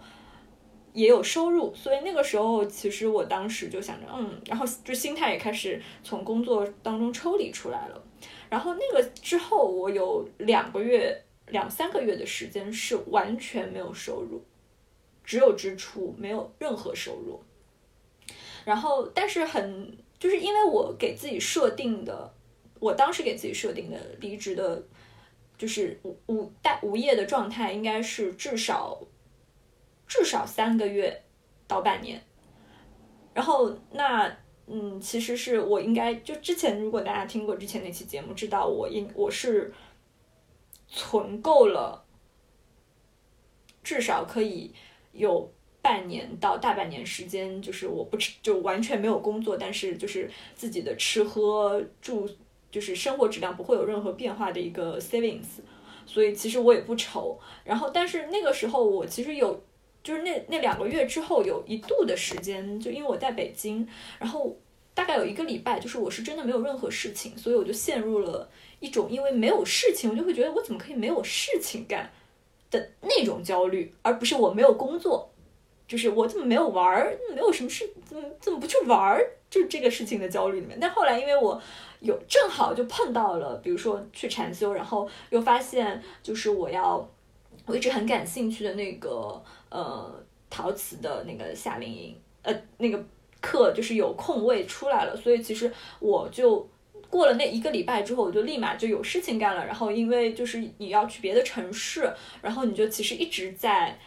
[0.92, 8.02] 也有收入，所以那个时候其实我当时就想着，嗯，然后就心态也开始从工作当中抽离出来了。
[8.50, 14.42] 然后那个之后，我有两个月、两三个月的时间是完全没有收入，
[15.22, 17.40] 只有支出，没有任何收入。
[18.64, 22.32] 然后，但是很就是因为我给自己设定的，
[22.80, 24.82] 我当时给自己设定的离职的。
[25.58, 28.98] 就是无无待无业的状态，应该是至少
[30.06, 31.24] 至少三个月
[31.66, 32.22] 到半年。
[33.34, 34.34] 然后那
[34.66, 39.72] 嗯，其实是我应该就之前如果大家听过之前那期节目，知道我应我是
[40.86, 42.04] 存够了，
[43.82, 44.74] 至少可以
[45.12, 45.50] 有
[45.80, 52.28] 半年到大半年时间，就是我不吃就完全没有工作，但是就是自己的吃喝住
[52.70, 55.60] 就是生活质量不会有任何变化的一个 savings，
[56.06, 57.38] 所以其实我也不愁。
[57.64, 59.62] 然后但是那个时候我其实有。
[60.00, 63.86] 就是那那两个月之后，有一度的时间，就因为我在北京，
[64.18, 64.56] 然后
[64.94, 68.48] 大概有一个礼拜，就是我是真的没有任何事情，所以我就陷入了
[68.80, 72.10] 一种因为没有事情，我就会觉得我怎么可以没有事情干
[72.70, 75.30] 的那种焦虑，而不是我没有工作，
[75.86, 80.78] 就是我怎么没有玩儿，没有什么事，怎么怎么不去玩儿，就是这个事情的焦虑里面。
[80.80, 81.60] 但后来因为我
[82.00, 87.08] 有正好就碰到了，比如说去禅修，然后又发现就是我要
[87.66, 89.42] 我一直很感兴趣的那个。
[89.70, 90.10] 呃，
[90.48, 93.04] 陶瓷的那个夏令营，呃，那个
[93.38, 95.70] 课就是有空位出来了，所以其实
[96.00, 96.66] 我就
[97.10, 99.66] 过了那一个礼拜之后，我就立马就有事情干了。
[99.66, 103.98] 然后因为就是你要去别的城市，然后你就其实一直在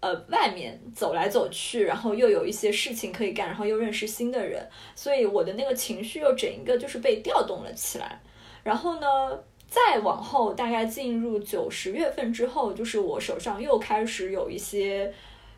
[0.00, 8.20] 呃外面走来走去，然后又有一些事情可以干，然后又认识新的人，所以我的那个情绪又整一个就是被调动了起来。
[8.62, 9.06] 然后呢？
[9.68, 15.12] 再往后，大概进入九十月份之后，就是我手上又开始有一些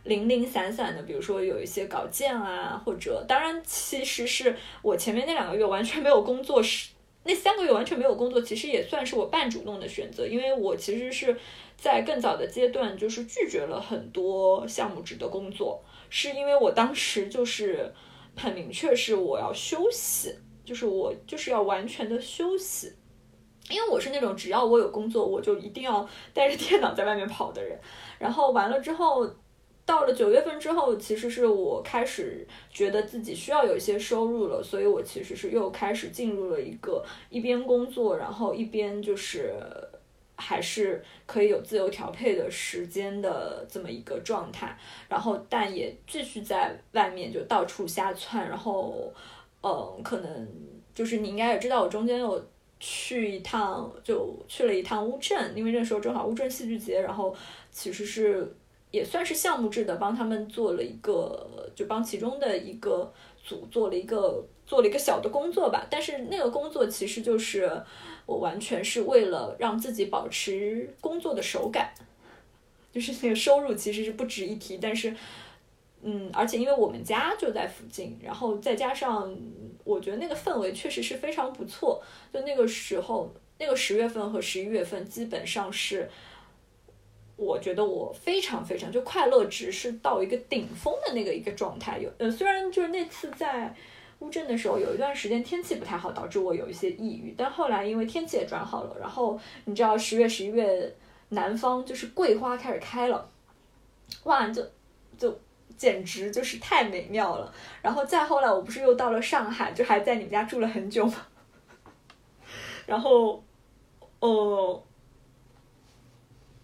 [0.05, 6.89] 零零散散的，比如说有一些稿件啊，或者当然，其实是我前面那两个月完全没有工作，是
[7.25, 11.37] 那三个月完全没有工作，其实也算是我半主动的选择，因为我其实是
[11.79, 17.91] 在更早的阶段就是拒绝了很多项目制的工作，是因为我当时就是
[18.37, 22.93] 很明确是我要休息，就是我就是要完全的休息。
[23.71, 27.79] 因为我是那种只要我有工作，我就一定要带着电脑在外面跑的人。
[28.19, 29.29] 然后完了之后，
[29.85, 39.55] 到了九月份之后，其实是我开始觉得自己需要有一些收入了，所以我其实是又开始进入了一个一边工作，然后一边就是
[40.39, 44.75] 还是可以有自由调配的时间的这么一个状态。
[45.11, 48.49] 然后但也继续在外面就到处瞎窜。
[48.49, 49.13] 然后
[49.63, 50.49] 嗯，可能
[50.95, 52.43] 就是你应该也知道，我中间有。
[52.81, 57.35] 去一趟就去了一趟乌镇，因为那时候正好乌镇戏剧节，然后
[57.73, 58.55] 其实是
[58.93, 63.13] 也算是项目制的，帮他们做了一个，就帮其中的一个
[63.49, 65.87] 组做了一个做了一个小的工作吧。
[65.91, 67.71] 但是那个工作其实就是
[68.27, 71.93] 我完全是为了让自己保持工作的手感，
[72.93, 75.17] 就是那个收入其实是不值一提，但是。
[76.01, 79.37] 嗯，而且因为我们家就在附近，然后再加上
[79.83, 82.01] 我觉得那个氛围确实是非常不错。
[82.33, 83.29] 就那个时候，
[83.59, 86.09] 那个十月份和十一月份，基本上是
[87.39, 91.99] 我觉得我非常非常就快乐值是到一个顶峰的那个一个状态。
[91.99, 93.75] 有呃，虽然就是那次在
[94.19, 100.95] 乌镇的时候，有一段时间天气不太好，导致我有一些抑郁，但后来因为天气也转好了，然后你知道十月十一月
[101.31, 103.31] 南方就是桂花开始开了，
[104.25, 104.63] 哇，就
[105.17, 105.39] 就。
[105.77, 111.15] 简直就是太美妙了，然后再后来，我不是又到了上海，就还在你们家住了很久吗？
[112.85, 113.41] 然后，
[114.19, 114.83] 哦，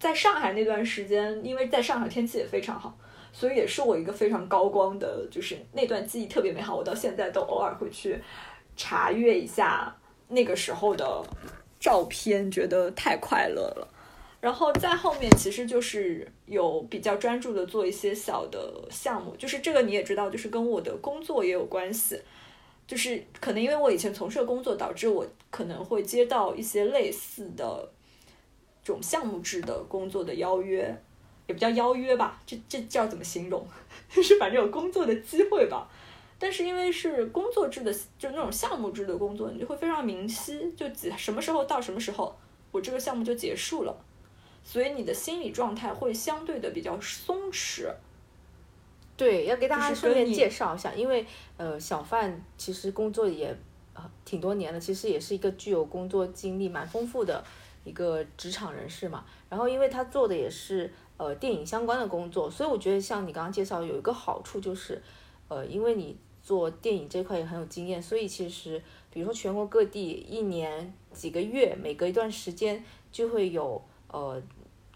[0.04, 2.94] 在上海那段时间，因为在上海天气也非常好，
[3.32, 6.76] 所以也是我一个非常高光的，就是那段记忆特别美好。
[6.76, 8.20] 我到现在都偶尔会去
[8.76, 9.96] 查阅一下
[10.28, 11.24] 那个时候的
[11.80, 13.88] 照片，觉得太快乐了。
[14.42, 22.20] 然后在后面其实就是有比较专注的做一些小的项目，就是这个你也知道，就是跟我的工作也有关系，
[22.86, 27.88] 就是可能因为我以前从事的工作，导致我可能会接到一些类似的
[28.84, 30.94] 这种项目制的工作的邀约，
[31.46, 33.66] 也不叫邀约吧，这这叫怎么形容？
[34.10, 35.88] 就 是反正有工作的机会吧。
[36.38, 42.36] 但是因为是工作制的，就那种项目制的工作，你就会非常明晰，就几什么时候到什么时候，
[42.70, 43.96] 我这个项目就结束了。
[44.62, 47.88] 所以你的心理状态会相对的比较松弛。
[49.16, 51.24] 对，要给大家顺便介绍一下，因为
[51.56, 53.56] 呃，小范其实工作也
[53.94, 57.42] 呃挺多年了，其实也是一个具有工作经历蛮丰富的
[57.84, 59.24] 一个职场人士嘛。
[59.48, 65.00] 然后因为他做的也是呃电影相关的工作，所以我觉得像你刚刚介绍有一个好处就是，
[65.48, 73.80] 呃，因为你做电影这块也很有经验，所以其实比如说全国各地一年几个月，每隔一段时间就会有。
[74.08, 74.40] 呃，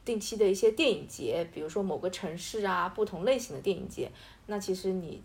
[0.05, 4.09] 定期的一些电影节，比如说某个城市啊，不同类型的电影节，
[4.47, 5.21] 那其实你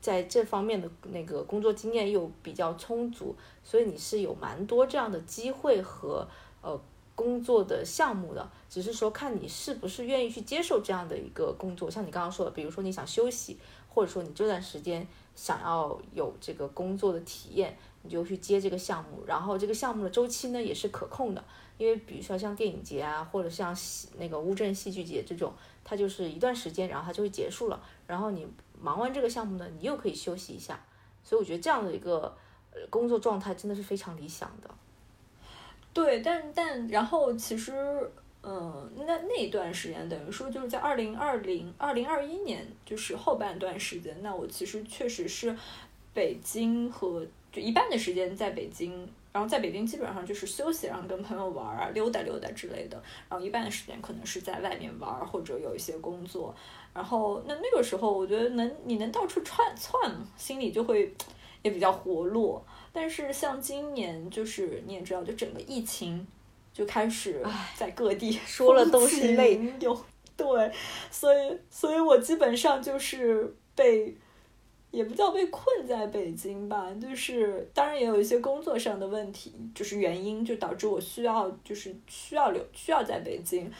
[0.00, 6.26] 在这方面的那个工作经验又比较充足，所以你是有蛮多这样的机会和
[6.62, 6.80] 呃
[7.14, 11.90] 工作的项目的，只是说看你是不是愿意去接受这样的一个工作。
[11.90, 13.58] 像你刚刚说的，比如说你想休息，
[13.88, 21.44] 或者说你这段时间想要有这个工作的体验，你就去接这个项目，然后这个项目的周期呢也是可控的，
[21.76, 23.76] 因为比如说像电影节啊，或者像
[24.16, 25.52] 那个乌镇戏剧节这种，
[25.84, 28.46] 它就是一段时间，然后它就会结束了，然后你
[28.80, 30.82] 忙完这个项目呢，你又可以休息一下，
[31.22, 32.34] 所以我觉得这样的一个
[32.72, 34.70] 呃工作状态真的是非常理想的。
[35.94, 38.10] 对，但但然后其实，
[38.42, 45.54] 嗯，那那段时间等于说就是在二零二零二零二一年，就是后半段时间，那我其实确实是
[46.14, 52.96] 北京和就一半的时间在北京，然后在北京基本上就是休息，然后跟朋友玩啊、溜达溜达之类的，
[53.28, 56.54] 然后一半的时间可能是在外面玩或者有一些工作，
[56.94, 61.14] 然后那那个时候我觉得能你能到处窜窜，心里就会
[61.60, 62.64] 也比较活络。
[62.92, 66.26] 但是像今年，就是你也知道，就整个疫情
[66.72, 67.42] 就开始
[67.74, 69.58] 在各地说了都是泪。
[69.80, 69.98] 有
[70.36, 70.72] 对，
[71.10, 74.14] 所以所以我基本上就是被，
[74.90, 83.70] 也不叫被困在北京吧，就是当然也有一些工作上的问题，就是原因就导致我需要就是需要留需要在北京。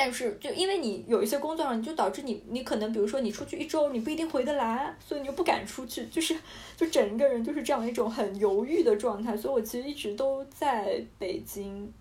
[0.00, 6.38] 但是，就因为你有一些工作上，你就导致你，你可能比如说你出去一周，你不一定回得来，所以你又不敢出去，就是，
[6.76, 9.36] 就整个人就是这样一种很犹豫的状态。
[9.36, 11.92] 所以我其实一直都在北京，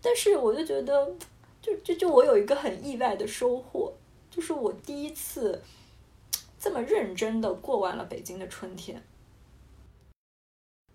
[0.00, 1.12] 但是我就觉得，
[1.60, 3.92] 就就就我有一个很意外的收获，
[4.30, 5.60] 就是我第一次
[6.60, 9.02] 这么认真的过完了北京的春天。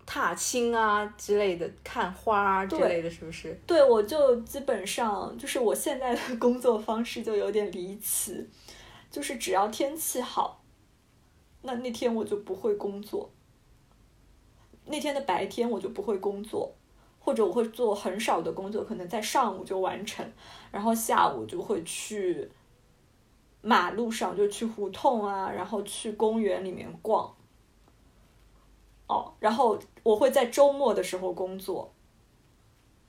[0.06, 3.60] 踏青啊之类的，看花啊之类的是不是？
[3.66, 8.47] 对，我就基本上就是我现在的工作方式就有点离奇，
[9.10, 10.62] 就是只要天气好，
[11.64, 13.32] 那那天我就不会工作。
[14.86, 16.72] 那天的白天我就不会工作，
[17.20, 20.24] 或者我会做很少的工作，可能在上午就完成，
[20.72, 22.47] 然后下午就会去
[23.62, 27.36] 马路上就去胡同啊，然后去公园里面逛。
[29.08, 31.93] 哦，然后我会在周末的时候工作，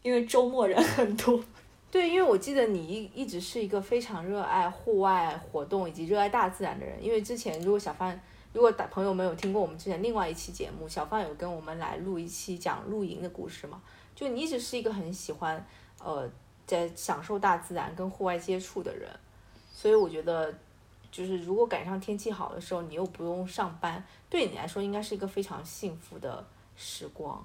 [0.03, 1.43] 因为周末人很多。
[1.91, 7.03] 对，因为我记得你一一直是一个非常热爱户外活动以及热爱大自然的人。
[7.03, 8.21] 因为之前如果小范，
[8.53, 13.81] 如果大朋友们有听过我们之前另外一期节目，小范有跟我们来录一期讲露营的故事嘛？
[14.15, 15.67] 就你一直是一个很喜欢
[16.05, 16.29] 呃
[16.67, 19.09] 在享受大自然跟户外接触的人，
[19.73, 20.53] 所以我觉得。
[21.17, 26.47] 就是如果赶上天气好的时候，你又不用上班，对你来说应该是一个非常幸福的
[26.77, 27.43] 时光。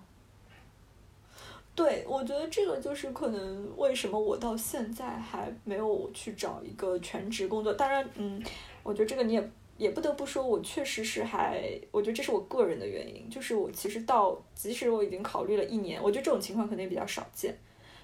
[1.73, 7.73] 对，我觉得这个就是可能为什么我到现在还没有去找一个全职工作。
[7.73, 8.43] 当然，嗯，
[8.83, 17.57] 我觉得这个你也也不得不说，我确实是还，我觉得这是我个人的原因，就是我其实到即使我已经考虑了一年，我觉得这种情况肯定比较少见。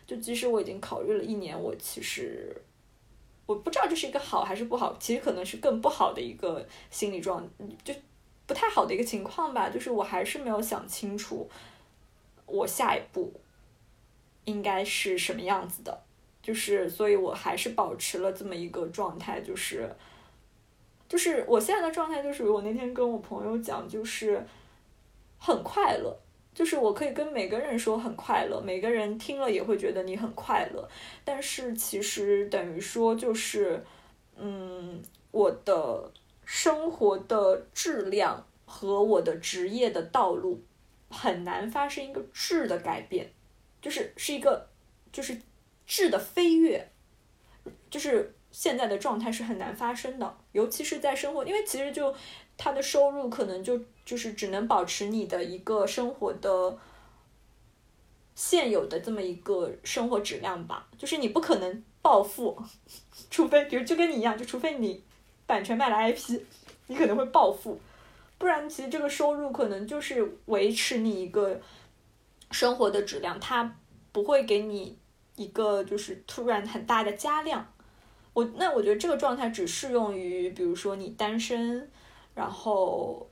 [0.06, 2.56] 就即使我已经考虑了一年，我其实。
[3.48, 7.44] 我不知道这是一个好还是不好，其实可能是更不好的一个心理状，
[7.84, 7.92] 就
[8.46, 9.70] 不太好的一个情况吧。
[9.70, 11.50] 就是我还是没有想清楚，
[12.46, 13.34] 我下一步
[14.46, 16.04] 应该是什么样子的。
[16.44, 19.94] 就是，所以我还是保持了这么一个状态，就是，
[21.10, 24.46] 就是我现在的状态，就是我那天跟我朋友讲，就是
[25.38, 26.18] 很快乐。
[26.58, 30.90] 就是我可以跟每个人说很快乐，每个人听了也会觉得你很快乐。
[31.24, 33.86] 但是其实等于说就是，
[34.36, 35.00] 嗯，
[35.30, 36.12] 我的
[36.44, 40.60] 生活的质量和我的职业的道路
[41.12, 43.32] 很难发生一个质的改变，
[43.80, 44.68] 就是是一个
[45.12, 45.40] 就是
[45.86, 46.90] 质的飞跃，
[47.92, 52.12] 就是现在的状态是很难发生的，尤其是在生活，因为其实就。
[52.60, 56.78] 他的收入可能就就是只能保持你的一个生活的
[58.36, 62.58] 现有的这么一个生活质量吧，就是你不可能暴富，
[63.30, 65.04] 除非比如就跟你一样，就除非你
[65.46, 66.40] 版权卖了 IP，
[66.86, 67.78] 你可能会暴富，
[68.38, 71.60] 不然其实这个收入可能就是维持你一个
[72.52, 73.76] 生活的质量，它
[74.14, 74.98] 不会给你
[75.36, 77.68] 一个就是突然很大的加量。
[78.32, 81.92] 我那我觉得这个状态只适用于比如说你单身。
[82.38, 83.28] 然后，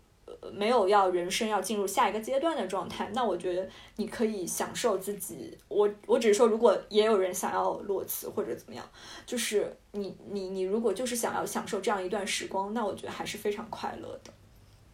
[0.51, 5.57] 没有要人生要进入下一个阶段的状态， 那我觉得你可以享受自己。
[5.67, 8.85] 我我只是说，如果也有人想要裸辞或者怎么样，
[9.25, 14.31] 就是你你你如果就是想要享受这样一段时光，那我觉得还是非常快乐的。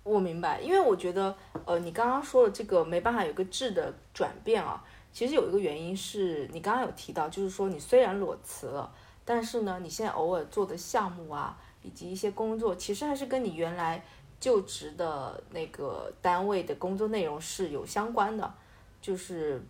[0.03, 1.35] 我明白，因为我觉得，
[1.65, 4.83] 呃，你刚刚说的这个没办法有个质的转变啊，
[5.13, 8.91] 其实有一个原因是你刚刚有提到，就是说你虽然裸辞了，
[9.23, 11.57] 但是呢，你现在偶尔做的项目啊。
[11.83, 14.05] 以及一些工作，其实还是跟你原来
[14.41, 18.53] 就职的那个单位的工作内容是有相关的。
[19.01, 19.63] 就是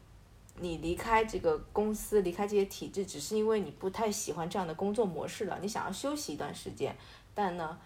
[0.59, 6.95] 你离开这个公司，离开这些体制，只是因为你不太喜欢这样的工作模式了，你想要休息一段时间。
[7.33, 7.77] 但呢，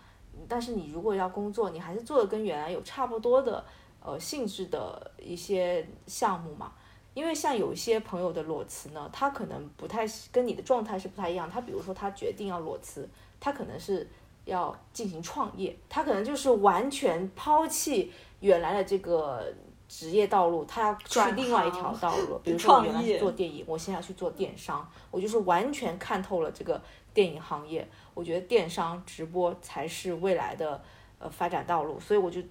[0.48, 3.64] 但是你如果要工作，你还是做的跟原来有差不多的
[4.04, 6.72] 呃性质的一些项目嘛。
[7.14, 11.50] 因为像有一些朋友的裸辞呢，他可能不太跟你的状态是不太一样。
[11.50, 13.08] 他比如说他决定要裸辞，
[13.40, 14.10] 他可能是
[14.46, 19.54] 要进行创业，他可能就是完全抛弃原来的这个
[19.88, 22.40] 职业道路，他要去另外一条道路。
[22.44, 26.82] 比如说我原来是做电影，我现在要去做电商，我就是完全看透了这个
[27.14, 27.88] 电影行业。
[28.14, 30.82] 我觉得电商直播才是未来的
[31.20, 32.42] 呃发展道路，所以我就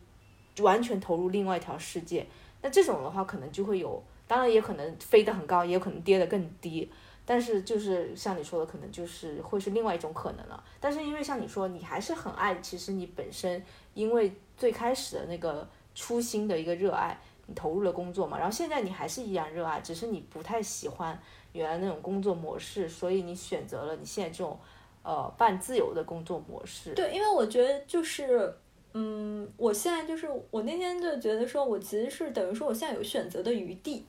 [0.62, 2.26] 完全投入另外一条世界。
[2.60, 4.02] 那这种的话，可能就会有。
[4.26, 6.90] 当然也可能飞得很高，也有可能跌得更低，
[7.26, 10.62] 但是就是像你说的，可能就是会是另外一种可能了。
[10.80, 13.62] 但是因为像你说，你还是很爱，其实你本身
[13.94, 21.18] 因为最开始的那个初心的一个热爱，你投入了工作嘛，然后现在你还是依然热爱，只是你不太喜欢
[21.52, 24.58] 原来那种工作模式，所以你选择了你现在这种
[25.02, 26.94] 呃半自由的工作模式。
[26.94, 28.54] 对，因为我觉得就是。
[28.96, 34.06] 嗯，我现在就是我那天就觉得说，我其实是等于说我现在有选择的余地。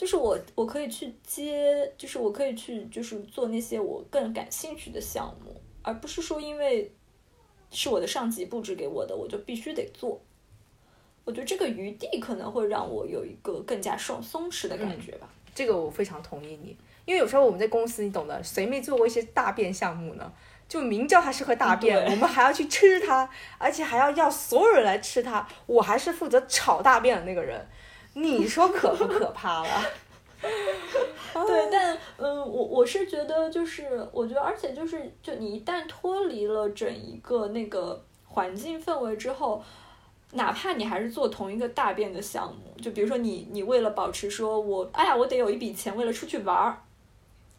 [0.00, 6.90] 就是我，我可以去接，就是我可以去，就是做那些我更感兴趣的项目，而不是说因为
[7.70, 10.18] 是我的上级布置给我的，我就必须得做。
[11.26, 15.28] 我觉得这个余地可能会让我有一个更加松松弛的感觉吧。
[15.54, 16.74] 这个我非常同意你，
[17.04, 20.32] 因为有时候我们在公司，你懂的，谁没做过一些大便项目呢？
[20.66, 23.28] 就明知道它是颗大便，我们还要去吃它，
[23.58, 27.68] 而且还要要所有人来吃它，我还是负责炒大便的那个人。
[28.14, 29.82] 你说可不可怕了？
[31.46, 39.62] 对，但嗯，我我是觉得，就是我觉得，而且就是，就你一旦脱离了整一个那个环境氛围之后，
[40.32, 46.82] 哪怕你还是做同一个大便的项目，就比如说你你为了保持说我，哎呀，我得有一笔钱，为了出去玩儿，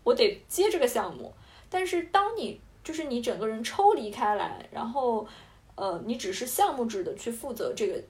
[0.03, 1.33] 我得接这个项目。
[1.69, 5.25] 但是当你就是你整个人抽离开来，然后
[5.75, 8.01] 呃，你只是项目制的去负责这个。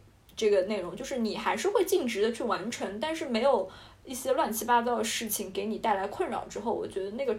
[0.42, 3.70] 这个内容就是你还是会尽职的去完成，但是没有
[4.04, 7.38] 一些乱七八糟的事情给你带来困扰之后，我觉得那个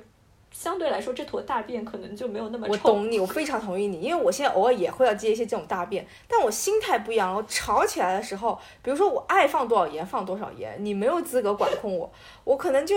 [0.53, 7.35] 相对来说这坨大便可能就没有那么我懂你，我非常同意你，因为我现在偶尔也会要接一些这种大便，但我心态不一样。
[7.35, 12.09] 我吵起来的时候，比如说我爱放多少盐放多少盐，你没有资格管控我，
[12.45, 12.97] 我可能就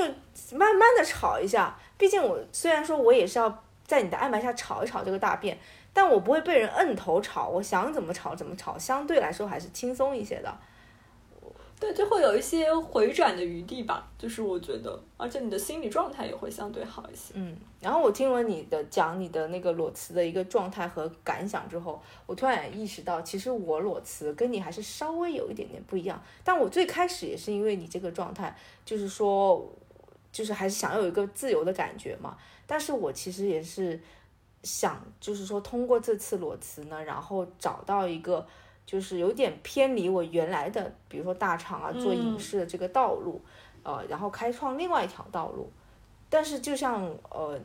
[0.52, 1.76] 慢慢的炒一下。
[1.98, 5.58] 毕竟我虽然说我也是要在你的安排下炒一炒这个大便。
[5.98, 10.54] 但我不会被人摁头吵，我想怎么吵怎么吵，相对来说还是轻松一些的。
[11.80, 17.34] 对，就会有一些回转的余地吧，就是我觉得，而且你的心理状态也会相对好一些。
[17.36, 26.22] 嗯，然后我听了你的讲你的那个裸辞的一个状态和感想之后，我突然意识到，其实我裸辞跟你还是稍微有一点点不一样。
[26.44, 29.66] 但我最开始也是因为你这个状态，就是说，
[30.32, 32.38] 就是还是想要有一个自由的感觉嘛。
[32.68, 33.98] 但是我其实也是。
[34.66, 38.46] 想就是说，通过这次裸辞呢，然后找到一个
[38.86, 43.40] 就是有点偏离我原来的，比如说大厂啊，做影视的这个道路，
[43.84, 45.70] 呃，然后开创另外一条道路。
[46.30, 47.58] 但是就像呃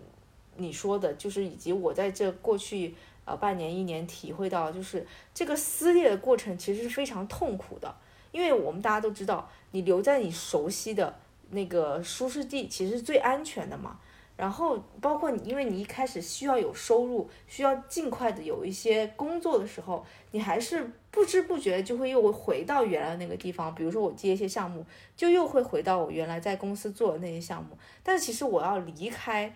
[0.57, 2.94] 你说的，就是以及我在这过去
[3.24, 7.92] 呃半年一年体会到，就是这个撕裂的过程其实是非常痛苦的，
[8.30, 11.18] 因为我们大家都知道，你留在你熟悉的
[11.51, 13.98] 那个舒适地，其实是最安全的嘛。
[14.41, 23.74] 然后包括你，因为你一开始需要有收入，需要尽快的有一些工作的时候，你还是不知不觉就会又回到原来那个地方。
[23.74, 24.82] 比如说我接一些项目，
[25.14, 27.76] 就又会回到我原来在公司做的那些项目。
[28.03, 29.55] 但是其实我要离开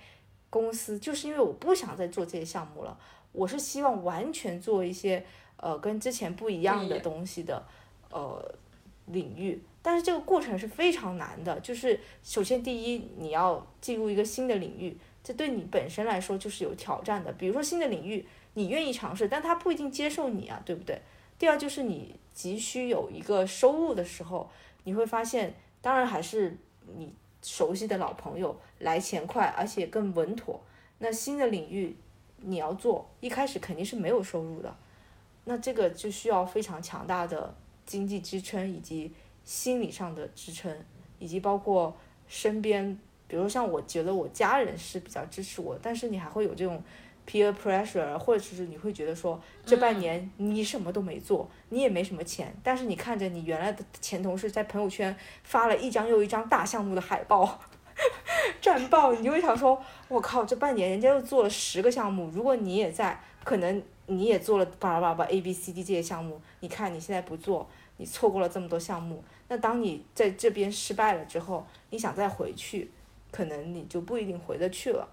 [0.50, 2.94] 公司，就是因为我不想再做这些项目了。
[3.32, 5.24] 我是希望完全做一些
[5.56, 7.64] 呃跟之前不一样的东西的
[8.10, 8.54] 呃
[9.06, 9.62] 领域。
[9.86, 17.30] 但是这个过程是非常难的，就是首先第一，你要进入一个新的领域，这对你本身来说就是有挑战的。
[17.34, 20.98] 比如说新的领域，你愿意尝试，但他不一定接受你啊，对不对？
[21.38, 24.48] 第二就是你急需有一个收入的时候，
[24.84, 26.56] 你会发现，当然还是
[26.96, 27.12] 你
[27.42, 30.58] 熟悉的老朋友来钱快，而且更稳妥。
[30.96, 31.94] 那新的领域
[32.38, 34.74] 你要做，一开始肯定是没有收入的，
[35.44, 37.54] 那这个就需要非常强大的
[37.84, 39.12] 经济支撑以及。
[39.44, 40.74] 心理上的支撑，
[41.18, 41.94] 以及包括
[42.26, 46.82] 身边，比如像我觉得我家人是比较支持我，但是你还会有这种
[47.28, 57.60] peer pressure，或者是你会觉得说这半年你什么都没做，你也没什么钱，但是你看着你原来的前同事在朋友圈发了一张又一张大项目的海报、
[58.60, 69.22] 战报，你就会想说，我靠，这半年人家又做了十个项目，如果你也在，可能你也做了巴拉巴拉 A B C D 这些项目，你看你现在不做，你错过了这么多项目。
[69.48, 72.90] 那当你在这边失败了之后，你想再回去，
[73.30, 75.08] 可能你就不一定回得去了。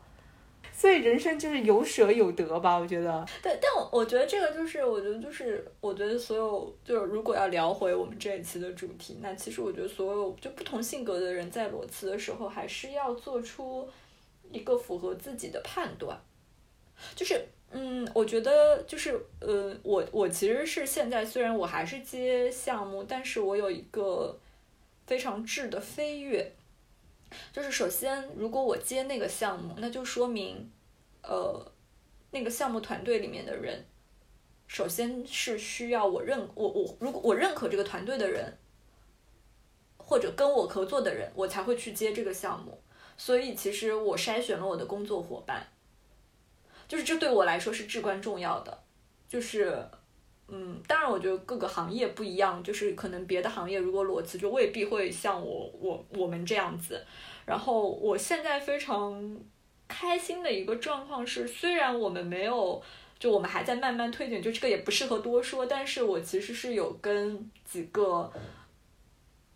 [0.74, 3.26] 所以人生就是有舍有得吧，我觉得。
[3.44, 13.88] 对，但我我觉得这个就是，我觉得就是，我觉得所有就是如果要聊回我们这一期的主题，那其实我觉得所有就不同性格的人在裸辞的时候，还是要做出
[14.52, 16.20] 一个符合自己的判断。
[17.16, 24.38] 就是，嗯，我觉得就是，呃，我我其实是现在虽然我还是接项目，但是我有一个
[25.08, 26.52] 非常质的飞跃。
[27.54, 30.70] 就是首先，如果我接那个项目，那就说明，
[31.24, 31.66] 呃，
[32.32, 33.86] 那个项目团队里面的人，
[34.68, 38.58] 首先是需要我认我我如果我认可这个团队的人，
[39.96, 42.78] 或者跟我合作的人，我才会去接这个项目。
[43.18, 45.66] 所以其实我筛选了我的工作伙伴，
[46.92, 48.78] 就是这对我来说是至关重要的。
[49.30, 49.82] 就是，
[50.50, 57.02] 嗯，当然我觉得各个行业不一样，就是可能别的行业如果裸辞，就未必会像我我我们这样子。
[57.46, 59.40] 然后我现在非常
[59.88, 62.84] 开心的一个状况是，虽然我们没有，
[63.18, 65.66] 就我们还在慢慢推进，就这个也不适合多说。
[65.66, 68.30] 但是我其实是有跟几个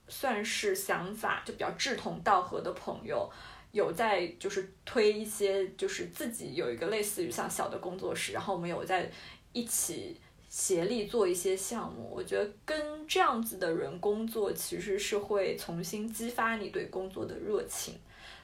[0.07, 3.29] 算是想法就比较志同道合的朋友，
[3.75, 9.11] 有在就是推一些，就是自己有一个类似于像小的工作室，然后我们有在
[9.51, 10.17] 一起。
[10.47, 17.95] 协力做一些项目，我觉得跟这样子的人工作，其实是会重新激发你对工作的热情，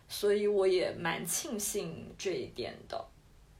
[0.09, 3.05] 所以我也蛮庆幸这一点的。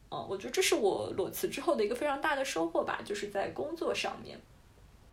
[0.09, 4.38] 嗯，我觉得这是我裸辞之后的一个非常大的收获吧，就是在工作上面。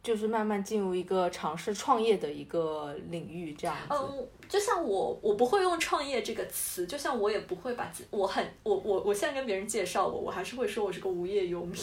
[0.09, 3.77] 就是慢慢进入一个尝试创业的一个领域，这样。
[3.91, 11.77] 嗯，就像我，我不会用创业这个词，就像我也不会把自，我很，我我我现在跟别人介绍我，我还是会说我是个无业游民，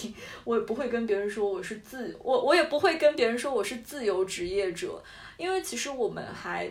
[0.43, 4.99] 我也不会跟别人说我是自，我我也不会跟别人说我是自由职业者，
[5.37, 6.67] 因为其实我们还，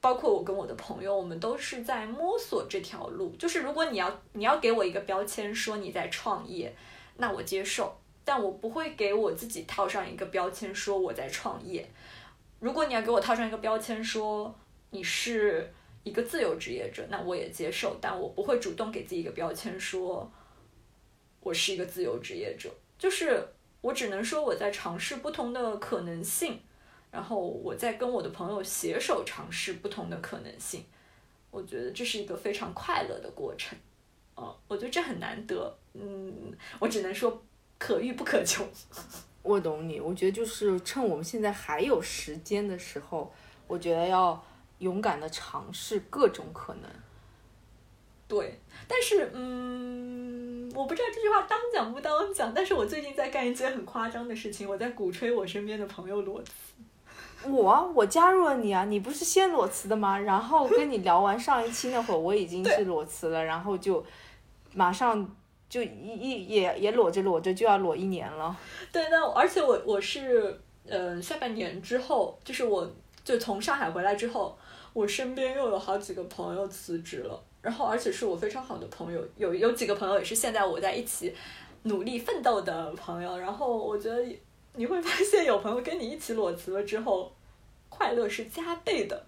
[0.00, 3.36] 包括我跟我的朋友，我们都是在摸索这条路。
[3.38, 6.74] 就是如果你要你要给我一个标签说你在创业，
[7.18, 7.94] 那我接受。
[8.26, 11.88] 但我不会给我自己套上一个标签，说我在创业。
[12.58, 14.52] 如果你要给我套上一个标签，说
[14.90, 15.72] 你是
[16.02, 17.96] 一个自由职业者，那我也接受。
[18.00, 20.28] 但我不会主动给自己一个标签，说
[21.38, 22.68] 我是一个自由职业者。
[22.98, 23.40] 就是
[23.80, 26.60] 我只能说我在尝试不同的可能性，
[27.12, 30.84] 然后我在跟我的朋友携手尝试不同的可能性。
[31.52, 33.78] 我觉得这是一个非常快乐的过程。
[34.34, 35.72] 哦，我觉得这很难得。
[35.94, 37.40] 嗯，我只能说。
[37.78, 38.66] 可遇不可求，
[39.42, 40.00] 我懂你。
[40.00, 43.32] 我觉得就是趁我们现在还有时间的时候，
[43.66, 44.42] 我觉得要
[44.78, 46.90] 勇敢的尝试各种可能。
[48.28, 48.58] 对，
[48.88, 52.52] 但是嗯，我不知道这句话当讲不当讲。
[52.52, 56.50] 但是我最近在干一件很夸张的事情，我在鼓吹我身边的朋友裸辞。
[57.48, 58.84] 我我加入了你啊！
[58.84, 60.18] 你不是先裸辞的吗？
[60.18, 64.04] 然后跟你聊完上一期那会儿，我已经是裸辞了，然后就
[64.72, 65.36] 马上。
[65.68, 68.56] 就一一也也裸着裸着就要裸一年了。
[68.92, 70.58] 对，那而且我我是
[70.88, 72.88] 呃下半年之后，就是我
[73.24, 74.56] 就从上海回来之后，
[74.92, 81.34] 我身边又有好几个朋友辞职了，然后而且是我非常好的朋友，有有几个朋友也是现在我在一起
[81.82, 84.24] 努力奋斗的朋友，然后我觉得
[84.74, 87.32] 你会发现有朋友跟你一起裸辞了之后，
[87.88, 89.26] 快乐是加倍的。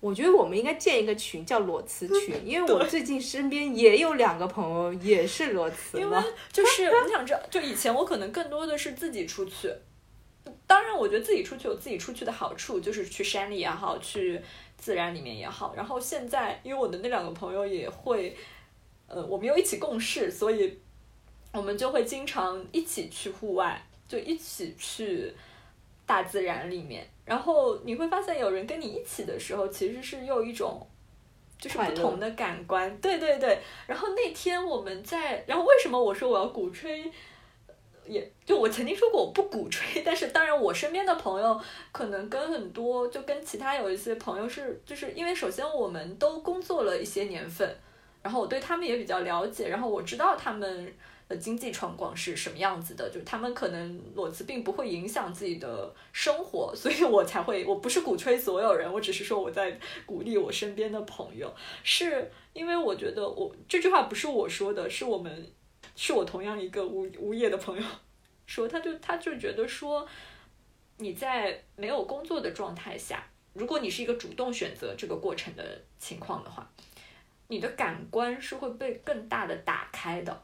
[0.00, 6.16] 我觉得我们应该建一个群，叫裸辞群， 因为我最近身边也有两个朋友也是裸辞因为
[6.52, 9.72] 就是我想知道，就以前我可能更多的是自己出去，
[10.66, 14.40] 当然我觉得自己出去有自己出去的好处，就是去山里也好，去
[14.76, 15.74] 自然里面也好。
[15.76, 18.36] 然后现在因为我的那两个朋友也会，
[19.08, 20.78] 呃，我们又一起共事，所以
[21.52, 25.34] 我们就会经常一起去户外，就一起去
[26.08, 27.06] 大自然里面。
[27.26, 30.84] 然后你会发现，有人跟你一起的时候，其实是又一种，
[31.58, 32.98] 就是不同的感官。
[33.02, 33.58] 对对对。
[33.86, 37.12] 然后那天我们在，然后为什么我说我要鼓吹？
[38.06, 41.60] 也就我曾经说过我不鼓吹，但是当然我身边的朋友
[41.92, 47.76] 可能跟很多，就跟其他有一些朋友是，就是因为首先我们都工作了一些年份，
[48.22, 50.90] 然后我对他们也比较了解，然后我知道他们。
[51.28, 53.08] 的经济状况是什么样子的？
[53.10, 61.54] 就是他们可能裸辞并不会影响自己的生活， 所以我才会，我不是鼓吹所有人，我只是说我在鼓励我身边的朋友，
[61.84, 65.52] 是因为我觉得我这句话不是我说的，是我们，
[65.94, 67.84] 是我同样一个无无业的朋友
[68.46, 70.08] 说，他就他就觉得说，
[70.96, 73.22] 你在没有工作的状态下，
[73.52, 76.66] 如果你是一个主动选择这个过程的情况的话，
[77.48, 80.42] 你的感官是会被更大的打开的。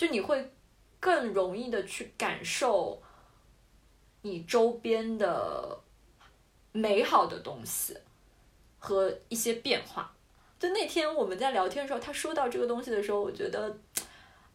[0.00, 0.50] 就你会
[0.98, 3.02] 更容易的去感受
[4.22, 5.78] 你周边的
[6.72, 7.94] 美好的东西
[8.78, 10.10] 和一些变化，
[10.58, 13.78] 就那天我们在聊天的时候，他说到这个东西的时候，我觉得，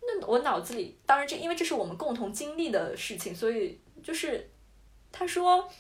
[0.01, 4.49] 那我脑子里，当然这因为这是我们共同经历的事情，所以就是
[5.11, 5.71] 他说，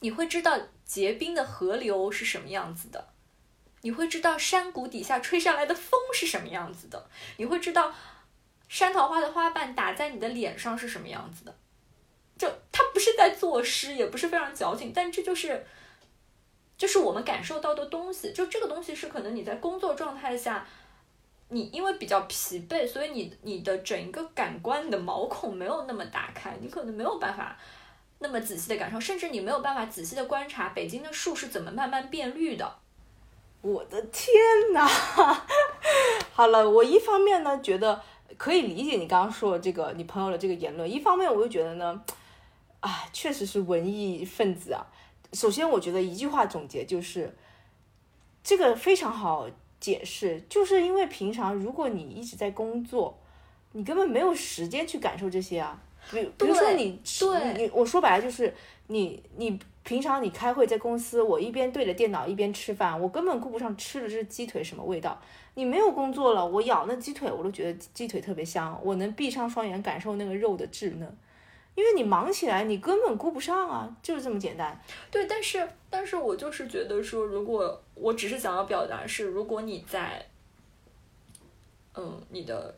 [0.00, 3.10] 你会知道结冰的河流是什么样子的，
[3.82, 7.94] 你会知道山谷底下吹上来的风是什么样子的，你会知道
[8.68, 11.54] 山桃花的花瓣打在你的脸上是什么样子的。
[12.38, 15.64] 就他不是在作诗，也不是非常矫情，但这就是，
[16.76, 18.32] 就是我们感受到的东西。
[18.32, 20.66] 就这个东西是可能你在工作状态下，
[21.48, 27.56] 你因为比较疲惫，所以你你的整一个感官你的毛孔没有那么打开，你可能没有办法
[28.18, 32.76] 那么仔细的感受，甚至你没有办法仔细的观察北京的树是怎么慢慢变绿的。
[33.62, 34.34] 我的天
[34.74, 34.86] 哪！
[36.34, 38.02] 好了，我一方面呢觉得
[38.36, 42.02] 可以理解你刚刚说的这个你朋友的这个言论，一方面我又觉得呢。
[42.80, 44.86] 啊，确实是文艺分子啊。
[45.32, 47.34] 首先，我觉得一句话总结就是，
[48.44, 49.48] 这个非常好
[49.80, 53.18] 解释，就是因为平常如果你一直在工作，
[53.72, 55.82] 你根本没有时间去感受这些啊。
[56.12, 57.00] 比比如说你，
[57.56, 58.54] 你我说白了就是
[58.88, 65.20] 你你平常你开会在公司，我一边对着电脑一边吃饭，我根本顾不上吃的这鸡腿什么味道。
[65.56, 71.16] 你没有工作了，我咬那鸡腿，我都觉得鸡腿特别香，我能闭上双眼感受那个肉的稚嫩。
[71.74, 74.78] 因为你忙起来，你根本顾不上啊，就是这么简单。
[75.10, 80.26] 对，但是，但是我就是觉得说，如果我只是想要表达是，如果你在，
[81.94, 82.74] 嗯，你的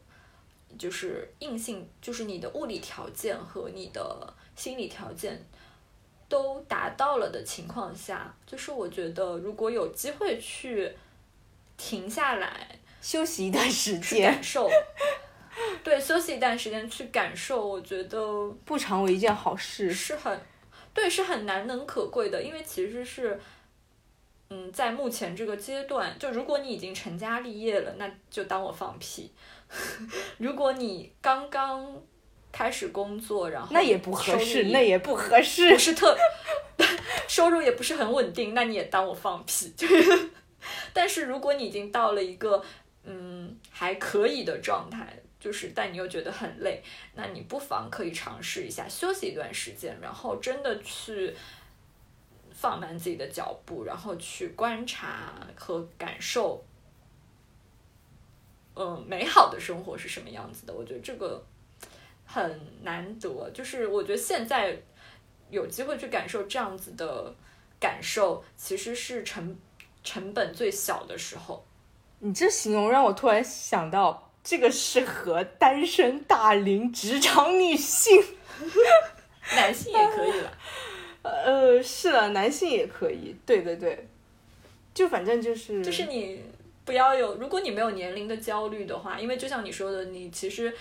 [0.79, 5.45] 就是硬性，就是你的物理条件和你的心理条件
[6.29, 10.93] 都达到了的情况下，就是我觉得如果有机会去
[11.79, 14.69] 停下来休息一段时间，感受。
[15.83, 20.41] 对，休息一段时间去感受，我觉得不常为一件好事，是很，
[20.93, 22.43] 对，是很难能可贵的。
[22.43, 23.41] 因为其实是，
[24.51, 29.33] 嗯，在目前这个阶段，就如果你已经成家立业了，那就当我放屁；
[30.39, 32.01] 如果你刚刚
[32.53, 36.17] 开始工作，然后那也不合适，那也不合适，不是特
[37.27, 39.75] 收入也不是很稳定，那你也当我放屁。
[40.93, 42.65] 但是如果你已经到了一个
[43.05, 45.21] 嗯还可以的状态。
[45.41, 46.83] 就是，但你又觉得很累，
[47.15, 51.33] 那你不妨可以尝试一下休息一段时间，然后真的去
[52.51, 56.61] 放慢自己的脚步，然后去观察和感受，
[58.75, 60.75] 嗯，美好的生活是什么样子的。
[60.75, 61.41] 我觉得这个
[62.27, 64.77] 很难得，就是我觉得现在
[65.51, 67.33] 有机会去感受这样子的
[67.79, 69.57] 感受，其实是成
[70.03, 71.65] 成本最小的时候。
[72.21, 74.25] 你这形容让我突然想到。
[74.41, 78.19] 这个适合单身大龄职场女性，
[79.55, 80.59] 男性也可以了。
[81.23, 83.37] 呃，是的，男性也可以。
[83.45, 84.09] 对对对，
[84.95, 86.43] 就反正就是，就是你
[86.87, 90.75] 不要有，如果你没有年龄的焦虑的话，因为就像你说的，你其实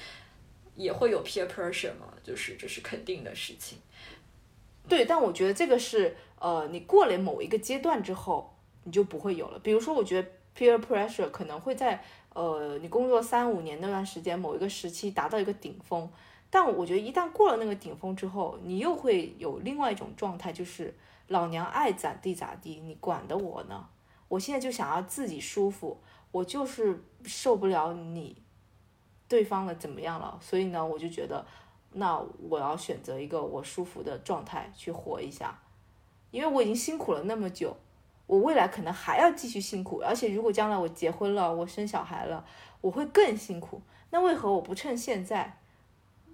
[0.75, 3.79] 也会有 peer pressure 嘛，就是这是肯定的事情。
[4.87, 8.56] 对，但我觉得这个是呃，你过了某一个阶段之后，
[8.87, 9.59] 你就不会有了。
[9.59, 12.01] 比如说，我觉得 peer pressure 可能会在。
[12.33, 16.07] 呃，你工作三五年那段时间，某一个时期达到一个顶峰，
[16.51, 20.93] 但我觉得一旦过了那个顶峰之后，你又会有另外一种状态，就是
[21.29, 23.87] 老娘爱咋地咋地，你管得我呢？
[24.27, 25.99] 我现在就想要自己舒服，
[26.31, 28.39] 我就是受不了你
[29.27, 31.43] 对方的怎么样了，所以呢，我就觉得，
[31.93, 35.59] 那我要选择一个我舒服的状态去活一下，
[36.29, 37.75] 因为我已经辛苦了那么久。
[38.27, 42.45] 我未来可能还要继续辛苦，而且如果将来我结婚了，我生小孩了，
[42.81, 43.81] 我会更辛苦。
[44.09, 45.57] 那为何我不趁现在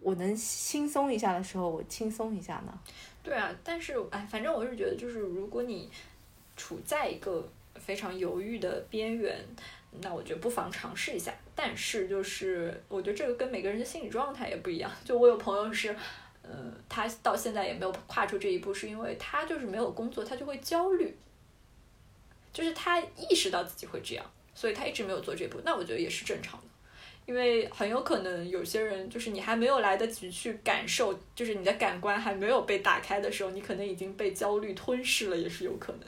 [0.01, 2.79] 我能轻松一下的时候，我轻松一下呢？
[3.23, 5.89] 对啊，但是哎，反正我是觉得，就是如果你
[6.57, 9.39] 处在一个非常犹豫的边缘，
[10.01, 11.33] 那我觉得不妨尝试一下。
[11.55, 14.91] 但是就是我觉得这个跟每个人的心理状态也不一样。
[15.05, 15.95] 就我有朋友是，
[16.41, 16.49] 呃，
[16.89, 21.15] 他到现在也没有跨出这一步，是因为他就是没有工作，他就会焦虑。
[22.53, 24.23] 就是他意识到自己会这样，
[24.53, 25.59] 所以他一直没有做这步。
[25.65, 26.67] 那我觉得也是正常的，
[27.25, 36.01] 因为很有可能有些人就是你还没有来得及去感受，就是你的感官还没有被打开的时候，你可能已经被焦虑吞噬了，也是有可能。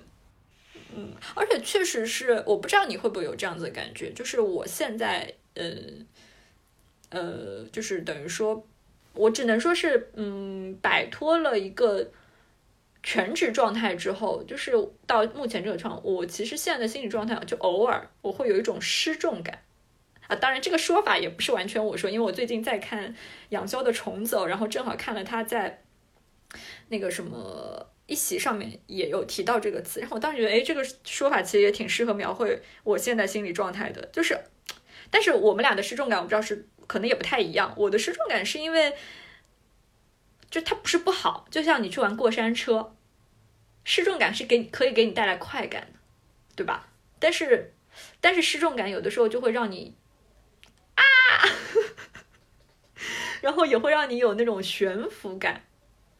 [0.95, 5.73] 嗯，而且确实是，我不知道你会不会有这样子的感觉，就是我现在，呃，
[7.09, 8.65] 呃，就是等于说，
[9.13, 12.11] 我只能说是，嗯，摆脱了一个。
[13.05, 14.71] 全职状态之后，就是
[15.05, 19.61] 到目前这个状，我其实现在的心理状态就偶尔我会有一种失重感
[20.27, 20.35] 啊。
[20.35, 23.15] 当然，这个说法也不是完全我说，因为我最近在看
[23.49, 25.83] 杨潇的《重走》，然后正好看了他在
[26.87, 34.35] 那个什么一席上面也有提到这个词，然后我当时觉得，哎，这个说法其实也挺适合描绘我现在心理状态的，就是，
[35.11, 37.71] 但是我们俩的失重感，我不知道是可能也不太一样。
[37.77, 38.91] 我的失重感是因为，
[40.55, 42.95] 就它不是不好，就像你去玩过山车，
[43.83, 45.99] 失重感是给可以给你带来快感的，
[46.55, 46.87] 对吧？
[47.19, 47.73] 但是，
[48.21, 49.97] 但是失重感有的时候就会让你
[50.95, 51.03] 啊，
[53.43, 55.61] 然后也会让你有那种悬浮感。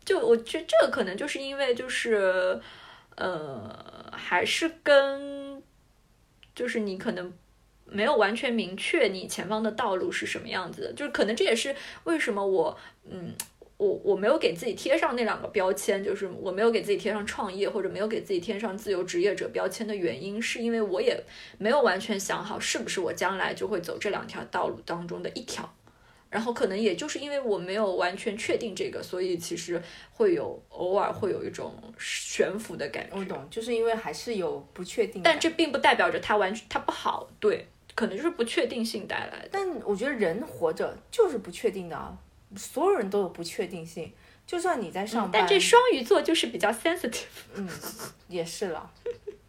[0.03, 2.59] 就我觉得这个可能就是因为就是，
[3.15, 5.63] 呃，还是跟，
[6.53, 7.33] 就是你可能
[7.86, 11.73] 没有完全明确你前方的道路是什么样子的，就是可能这也是
[12.03, 12.77] 为什么我，
[13.09, 13.33] 嗯，
[13.78, 21.21] 我我没有给自己贴上那两个标签，就是我没有给自己贴上创业或者没有给自己贴上自由职业者标签的原因，是因为我也
[21.57, 25.73] 没有完全想好是不是我将来就会走这两条道路当中的一条。
[26.28, 33.17] 然后可能也就是因为我没有完全确定这个，所以其实会有偶尔会有一种悬浮的感觉。
[33.17, 35.21] 我懂，就是因为还是有不确定。
[35.23, 39.49] 但这并不代表着它完全它不好，对，可能就是不确定性带来的。
[39.49, 42.17] 但我觉得人活着就是不确定的啊，
[42.56, 44.12] 所有人都有不确定性，
[44.45, 45.41] 就算你在上班。
[45.41, 47.26] 但这双鱼座就是比较 sensitive。
[47.56, 47.68] 嗯，
[48.28, 48.91] 也是了。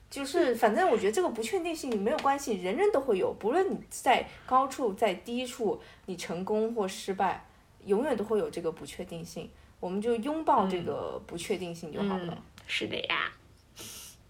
[0.09, 7.45] 就是，反正我觉得这个不确定性没有关系，人人都会有，不论你在高处在低处，你成功或失败，
[7.85, 9.51] 永远都会有这个不确定性。
[9.79, 12.43] 我们就拥抱这个不确定性就好了。
[12.67, 13.31] 是的呀，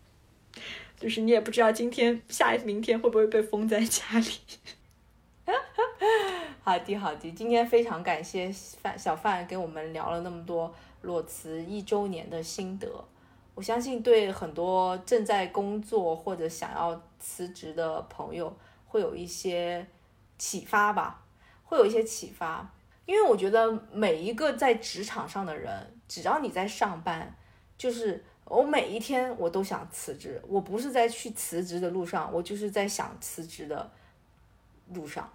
[0.99, 4.31] 就是你也不知道今天、下一明天会不会被封在家里。
[5.47, 5.84] 哈 哈
[6.61, 8.51] 好的，好的，今天非常感谢
[8.82, 12.88] 范小范给我们聊了那么多裸辞一周年的心得。
[13.55, 18.55] 我相信对很多正在工作或者想要辞职的朋友
[18.86, 19.86] 会有一些
[20.36, 21.22] 启发吧，
[21.64, 22.68] 会有一些启发。
[23.07, 25.72] 因为我觉得每一个在职场上的人，
[26.09, 27.32] 只要你在上班，
[27.78, 30.42] 就是我每一天我都想辞职。
[30.49, 33.88] 我不是在去辞职的路上，我就是在想辞职的
[34.95, 35.28] 路上。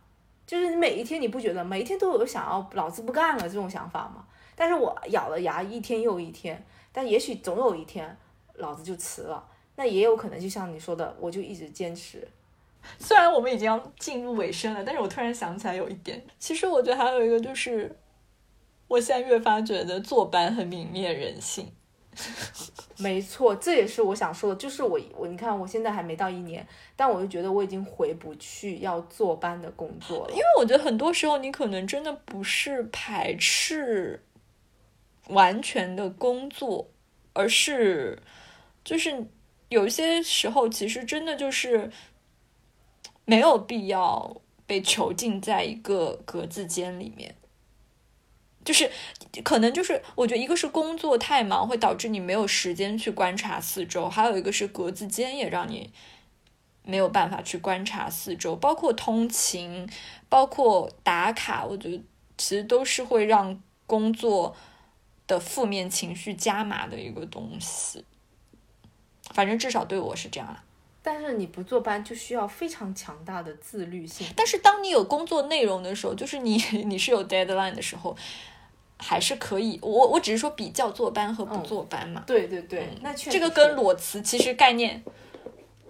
[0.46, 4.26] 就是你每一天，你不觉得每一天都有想要老子不干了这种想法吗？
[4.56, 6.66] 但是我咬了牙，一天又一天。
[6.92, 8.18] 但也许总有一天，
[8.56, 9.48] 老子就辞了。
[9.78, 12.28] 那也有可能，就像你说的，我就一直坚持。
[13.00, 17.96] 虽然我们已经要进入尾声了，但是我突然想起来有一点，其实我觉得还有一个就是，
[18.88, 21.72] 我现在越发觉得坐班很泯灭人性。
[23.00, 26.66] 没错，这也是我想说的，就是我我你看，我现在还没到一年，
[26.96, 30.32] 但我就觉得我已经回不去要坐班的工作了。
[30.32, 34.22] 因为我觉得很多时候，你可能真的不是排斥。
[35.28, 36.90] 完全的工作，
[37.32, 38.22] 而是
[38.84, 39.28] 就是
[39.70, 41.90] 有些时候，其实真的就是
[43.24, 47.34] 没有必要被囚禁在一个格子间里面。
[48.64, 48.90] 就是
[49.44, 55.92] 可能就是我觉得一个是工作太忙会导致你没有时间去观察四周，还有一个是格子间也让你
[56.84, 59.90] 没有办法去观察四周，包括通勤，
[60.30, 62.02] 包括打卡，我觉得
[62.38, 64.56] 其实都是会让工作。
[65.28, 68.04] 的负面情绪加码的一个东西，
[69.34, 70.58] 反正至少对我是这样。
[71.02, 74.28] 但是你不坐班就需要非常强大的自律性。
[74.36, 78.14] 但是当你有工作内容的时候，就是你 你是有 deadline 的时候，
[79.02, 79.78] 还是可以。
[79.82, 82.24] 我我只是说比较坐班和不坐班嘛。
[82.26, 85.04] 对对对，那确这个跟裸辞其实概念，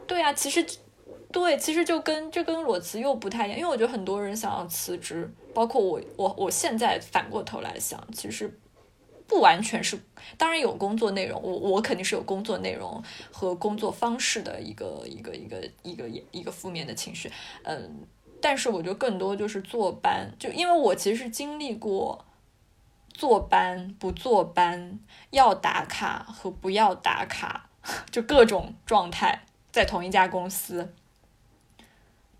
[0.07, 0.65] 对啊，其实
[1.31, 3.59] 对，其实就跟这跟裸辞又不太一样。
[3.59, 8.57] 因为我觉得很多人想要辞职，包括我我我现在反过头来想，其实。
[9.27, 9.97] 不完全是，
[10.37, 13.01] 当然有工作内容，我我肯定是有工作内容
[13.31, 17.31] 和工作方式的一个一个一个一个一个负面的情绪，
[17.63, 18.05] 嗯，
[18.41, 22.25] 但是我觉得更多就是坐班，就因为我其实是经历过
[23.21, 24.99] 坐班不坐班，
[25.29, 27.69] 要打卡和不要打卡，
[28.09, 30.91] 就各种状态在同一家公司，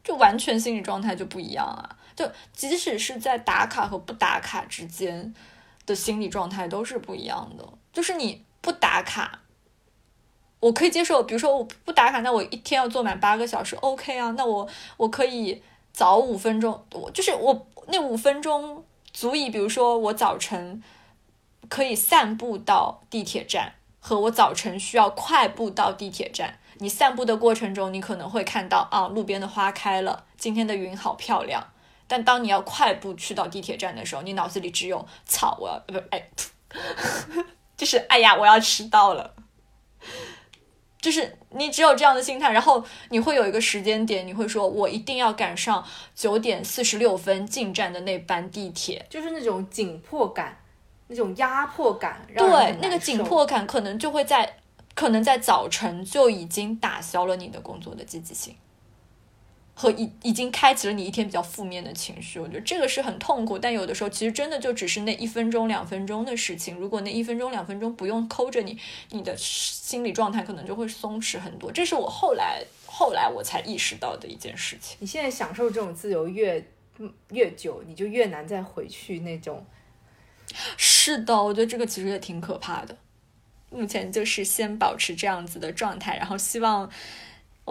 [0.03, 5.36] 就完全心理状态就不一样啊，就即使是在打卡和不打卡之间。
[5.84, 7.68] 的心理状态都是不一样的。
[7.91, 9.40] 就是你不打卡，
[10.60, 11.24] 我可以接受。
[11.24, 14.32] 比如说我不打卡，那我一天要做满八个小时，OK 啊？
[14.38, 14.68] 那我
[14.98, 18.84] 我可以早五分钟，我就是我那五分钟
[19.14, 19.50] 足以。
[19.50, 20.84] 比如说我早晨
[21.70, 26.60] 可以散步到地铁站，和我早晨需要快步到地铁站。
[26.80, 31.64] 你散步的过程中，你可能会看到啊，路边的花开了，今天的云好漂亮。
[32.08, 36.30] 但当你要快步去到地铁站的时候，你脑子里只有“操，我要不哎”，
[37.78, 39.36] 就是“哎呀，我要迟到了”，
[41.02, 45.84] 就是你只有这样的心态，然后你会有一个时间点，你会说“我一定要赶上
[46.15, 50.60] 九点四十六分进站的那班地铁”，就是那种紧迫感，
[51.07, 54.57] 那种压迫感，对那个紧迫感可能就会在，
[54.94, 58.56] 可能在早晨就已经打消了你的工作的积极性，
[59.82, 62.40] 和已已经开启了你一天比较负面的情绪。
[62.40, 66.76] 我觉得这个是很痛苦，但有的时候其实真的就只是那一分钟两分钟的事情。
[66.76, 68.78] 如果那一分钟两分钟不用抠着你，
[69.10, 71.72] 你的心理状态可能就会松弛很多。
[71.72, 74.98] 这是我后来后来我才意识到的一件事情。
[74.99, 76.64] 你现在享受这种自由越
[76.99, 79.66] 嗯越久，你就越难再回去那种。
[80.78, 82.95] 是的，我觉得这个其实也挺可怕的。
[83.72, 86.88] 目前就是先保持这样子的状态，然后希望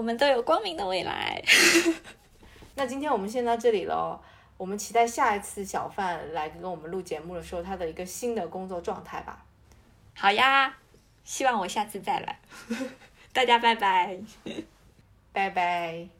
[0.00, 1.44] 我们都有光明的未来。
[2.74, 4.18] 那今天我们先到这里喽，
[4.56, 9.44] 我们期待下一次小范来跟我们录节目的时候，他的一个新的工作状态吧。
[10.16, 10.74] 好呀，
[11.22, 12.40] 希望我下次再来。
[13.34, 14.16] 大家拜拜。
[15.34, 16.19] 拜拜。